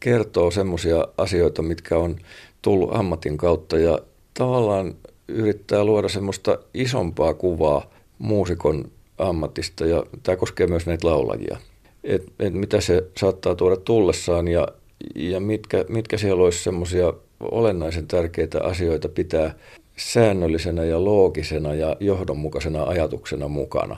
kertoo 0.00 0.50
semmoisia 0.50 1.08
asioita, 1.18 1.62
mitkä 1.62 1.98
on 1.98 2.16
tullut 2.62 2.90
ammatin 2.92 3.36
kautta 3.36 3.78
ja 3.78 3.98
tavallaan 4.34 4.94
yrittää 5.28 5.84
luoda 5.84 6.08
semmoista 6.08 6.58
isompaa 6.74 7.34
kuvaa 7.34 7.90
muusikon 8.18 8.84
ammatista 9.18 9.86
ja 9.86 10.04
tämä 10.22 10.36
koskee 10.36 10.66
myös 10.66 10.86
näitä 10.86 11.08
laulajia. 11.08 11.58
Et, 12.04 12.22
et 12.38 12.54
mitä 12.54 12.80
se 12.80 13.04
saattaa 13.16 13.54
tuoda 13.54 13.76
tullessaan 13.76 14.48
ja, 14.48 14.68
ja 15.14 15.40
mitkä, 15.40 15.84
mitkä 15.88 16.18
siellä 16.18 16.44
olisi 16.44 16.62
semmoisia 16.62 17.12
olennaisen 17.40 18.06
tärkeitä 18.06 18.60
asioita 18.62 19.08
pitää 19.08 19.54
säännöllisenä 19.96 20.84
ja 20.84 21.04
loogisena 21.04 21.74
ja 21.74 21.96
johdonmukaisena 22.00 22.84
ajatuksena 22.84 23.48
mukana. 23.48 23.96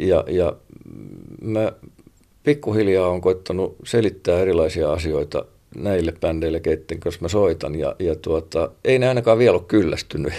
Ja, 0.00 0.24
ja 0.28 0.56
mä 1.42 1.72
pikkuhiljaa 2.42 3.08
on 3.08 3.20
koittanut 3.20 3.76
selittää 3.84 4.40
erilaisia 4.40 4.92
asioita 4.92 5.44
näille 5.76 6.12
bändeille, 6.20 6.60
keitten 6.60 7.00
kanssa 7.00 7.22
mä 7.22 7.28
soitan. 7.28 7.74
Ja, 7.74 7.96
ja 7.98 8.16
tuota, 8.16 8.70
ei 8.84 8.98
ne 8.98 9.08
ainakaan 9.08 9.38
vielä 9.38 9.56
ole 9.56 9.64
kyllästynyt 9.68 10.32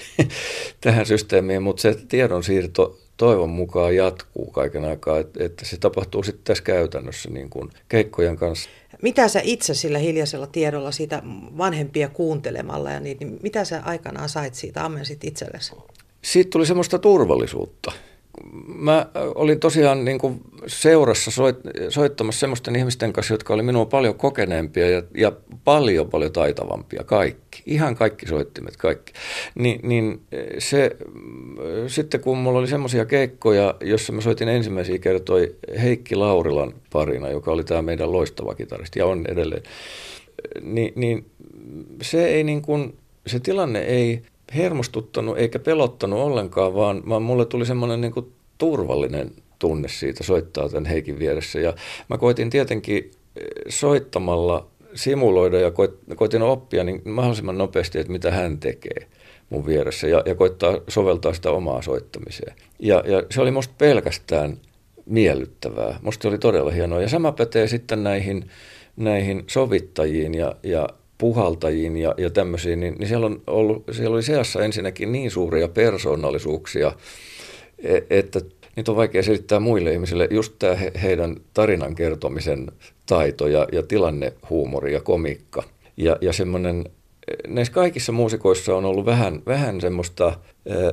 tähän 0.80 1.06
systeemiin, 1.06 1.62
mutta 1.62 1.80
se 1.80 1.94
tiedonsiirto 2.08 2.98
toivon 3.16 3.50
mukaan 3.50 3.96
jatkuu 3.96 4.50
kaiken 4.50 4.84
aikaa, 4.84 5.18
että, 5.18 5.44
että 5.44 5.64
se 5.64 5.76
tapahtuu 5.76 6.22
sitten 6.22 6.44
tässä 6.44 6.64
käytännössä 6.64 7.30
niin 7.30 7.50
kuin 7.50 7.70
keikkojen 7.88 8.36
kanssa. 8.36 8.70
Mitä 9.02 9.28
sä 9.28 9.40
itse 9.44 9.74
sillä 9.74 9.98
hiljaisella 9.98 10.46
tiedolla 10.46 10.90
siitä 10.90 11.22
vanhempia 11.58 12.08
kuuntelemalla 12.08 12.90
ja 12.90 13.00
niin, 13.00 13.16
niin 13.20 13.38
mitä 13.42 13.64
sä 13.64 13.82
aikanaan 13.84 14.28
sait 14.28 14.54
siitä, 14.54 14.84
ammensit 14.84 15.24
itsellesi? 15.24 15.72
Siitä 16.22 16.50
tuli 16.50 16.66
semmoista 16.66 16.98
turvallisuutta 16.98 17.92
mä 18.66 19.06
olin 19.34 19.60
tosiaan 19.60 20.04
niin 20.04 20.18
kuin 20.18 20.40
seurassa 20.66 21.30
soit, 21.30 21.56
soittamassa 21.88 22.40
semmoisten 22.40 22.76
ihmisten 22.76 23.12
kanssa, 23.12 23.34
jotka 23.34 23.54
oli 23.54 23.62
minua 23.62 23.86
paljon 23.86 24.14
kokeneempia 24.14 24.90
ja, 24.90 25.02
ja 25.16 25.32
paljon 25.64 26.10
paljon 26.10 26.32
taitavampia, 26.32 27.04
kaikki. 27.04 27.62
Ihan 27.66 27.94
kaikki 27.96 28.26
soittimet, 28.26 28.76
kaikki. 28.76 29.12
Ni, 29.54 29.80
niin 29.82 30.20
se, 30.58 30.96
sitten 31.86 32.20
kun 32.20 32.38
mulla 32.38 32.58
oli 32.58 32.66
semmoisia 32.66 33.04
keikkoja, 33.04 33.74
jossa 33.80 34.12
mä 34.12 34.20
soitin 34.20 34.48
ensimmäisiä 34.48 34.98
kertoi 34.98 35.56
Heikki 35.82 36.16
Laurilan 36.16 36.74
parina, 36.92 37.28
joka 37.28 37.52
oli 37.52 37.64
tämä 37.64 37.82
meidän 37.82 38.12
loistava 38.12 38.54
kitaristi 38.54 38.98
ja 38.98 39.06
on 39.06 39.24
edelleen, 39.28 39.62
niin, 40.62 40.92
niin 40.96 41.26
se 42.02 42.26
ei 42.26 42.44
niin 42.44 42.62
kuin, 42.62 42.96
se 43.26 43.40
tilanne 43.40 43.78
ei 43.78 44.22
hermostuttanut 44.56 45.38
eikä 45.38 45.58
pelottanut 45.58 46.18
ollenkaan, 46.18 46.74
vaan, 46.74 47.02
vaan 47.08 47.22
mulle 47.22 47.44
tuli 47.44 47.66
semmoinen 47.66 48.00
niin 48.00 48.32
turvallinen 48.58 49.30
tunne 49.58 49.88
siitä 49.88 50.24
soittaa 50.24 50.68
tämän 50.68 50.86
Heikin 50.86 51.18
vieressä. 51.18 51.60
Ja 51.60 51.74
mä 52.08 52.18
koitin 52.18 52.50
tietenkin 52.50 53.10
eh, 53.36 53.46
soittamalla 53.68 54.66
simuloida 54.94 55.60
ja 55.60 55.72
koitin 56.16 56.42
oppia 56.42 56.84
niin 56.84 57.02
mahdollisimman 57.04 57.58
nopeasti, 57.58 57.98
että 57.98 58.12
mitä 58.12 58.30
hän 58.30 58.58
tekee 58.58 59.08
mun 59.50 59.66
vieressä 59.66 60.08
ja, 60.08 60.22
ja 60.26 60.34
koittaa 60.34 60.78
soveltaa 60.88 61.32
sitä 61.32 61.50
omaa 61.50 61.82
soittamiseen. 61.82 62.54
Ja, 62.78 63.02
ja 63.06 63.22
se 63.30 63.40
oli 63.40 63.50
musta 63.50 63.74
pelkästään 63.78 64.56
miellyttävää. 65.06 65.98
Musta 66.02 66.28
oli 66.28 66.38
todella 66.38 66.70
hienoa. 66.70 67.02
Ja 67.02 67.08
sama 67.08 67.32
pätee 67.32 67.68
sitten 67.68 68.04
näihin, 68.04 68.50
näihin 68.96 69.44
sovittajiin 69.46 70.34
ja, 70.34 70.54
ja 70.62 70.88
puhaltajiin 71.18 71.96
ja, 71.96 72.14
ja 72.18 72.30
tämmöisiin, 72.30 72.80
niin, 72.80 72.94
niin 72.98 73.08
siellä, 73.08 73.26
on 73.26 73.42
ollut, 73.46 73.84
siellä 73.92 74.14
oli 74.14 74.22
seassa 74.22 74.64
ensinnäkin 74.64 75.12
niin 75.12 75.30
suuria 75.30 75.68
persoonallisuuksia, 75.68 76.92
e, 77.78 77.98
että 78.10 78.40
niitä 78.76 78.90
on 78.90 78.96
vaikea 78.96 79.22
selittää 79.22 79.60
muille 79.60 79.92
ihmisille. 79.92 80.28
Just 80.30 80.52
tämä 80.58 80.74
he, 80.74 80.92
heidän 81.02 81.36
tarinan 81.54 81.94
kertomisen 81.94 82.72
taito 83.06 83.46
ja, 83.46 83.66
ja 83.72 83.82
tilannehuumori 83.82 84.92
ja 84.92 85.00
komikka. 85.00 85.62
Ja, 85.96 86.16
ja 86.20 86.32
semmoinen, 86.32 86.84
näissä 87.48 87.72
kaikissa 87.72 88.12
muusikoissa 88.12 88.76
on 88.76 88.84
ollut 88.84 89.06
vähän, 89.06 89.42
vähän 89.46 89.80
semmoista 89.80 90.26
ä, 90.26 90.34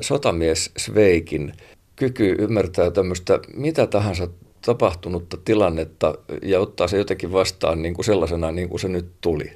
sotamies 0.01 0.71
Sveikin 0.77 1.53
kyky 1.95 2.35
ymmärtää 2.39 2.91
tämmöistä 2.91 3.39
mitä 3.55 3.87
tahansa 3.87 4.27
tapahtunutta 4.65 5.37
tilannetta 5.45 6.15
ja 6.41 6.59
ottaa 6.59 6.87
se 6.87 6.97
jotenkin 6.97 7.31
vastaan 7.31 7.81
niin 7.81 7.93
kuin 7.93 8.05
sellaisena, 8.05 8.51
niin 8.51 8.69
kuin 8.69 8.79
se 8.79 8.87
nyt 8.87 9.07
tuli. 9.21 9.51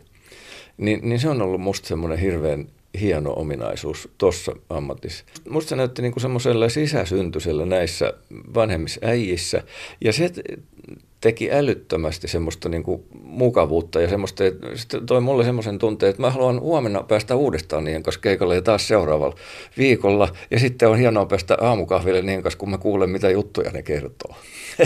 Niin, 0.80 1.00
niin 1.10 1.20
se 1.20 1.30
on 1.30 1.42
ollut 1.42 1.62
musta 1.62 1.88
semmoinen 1.88 2.20
hirveän 2.20 2.68
hieno 3.00 3.34
ominaisuus 3.34 4.10
tuossa 4.18 4.52
ammatissa. 4.70 5.24
Musta 5.50 5.70
se 5.70 5.76
näytti 5.76 6.02
niin 6.02 6.22
semmoisella 6.22 6.70
sisäsyntyisellä 6.70 7.66
näissä 7.66 8.14
vanhemmissa 8.54 9.00
äijissä, 9.04 9.64
ja 10.02 10.14
se 10.14 10.32
teki 11.22 11.52
älyttömästi 11.52 12.28
semmoista 12.28 12.70
niin 12.70 12.84
kuin 12.84 13.04
mukavuutta 13.24 14.02
ja 14.02 14.10
semmoista, 14.10 14.46
että 14.46 15.02
toi 15.06 15.22
mulle 15.22 15.44
semmoisen 15.44 15.80
tunteen, 15.80 16.10
että 16.10 16.22
mä 16.22 16.32
haluan 16.32 16.62
huomenna 16.62 17.04
päästä 17.04 17.36
uudestaan 17.36 17.84
niiden 17.84 18.04
kanssa 18.04 18.22
keikalle 18.22 18.56
ja 18.56 18.62
taas 18.62 18.88
seuraavalla 18.88 19.36
viikolla. 19.78 20.30
Ja 20.52 20.60
sitten 20.60 20.90
on 20.90 20.98
hienoa 20.98 21.26
päästä 21.26 21.58
aamukahville 21.62 22.22
niiden 22.22 22.44
kanssa, 22.44 22.60
kun 22.60 22.70
mä 22.70 22.78
kuulen, 22.78 23.10
mitä 23.10 23.30
juttuja 23.30 23.72
ne 23.72 23.82
kertoo. 23.82 24.36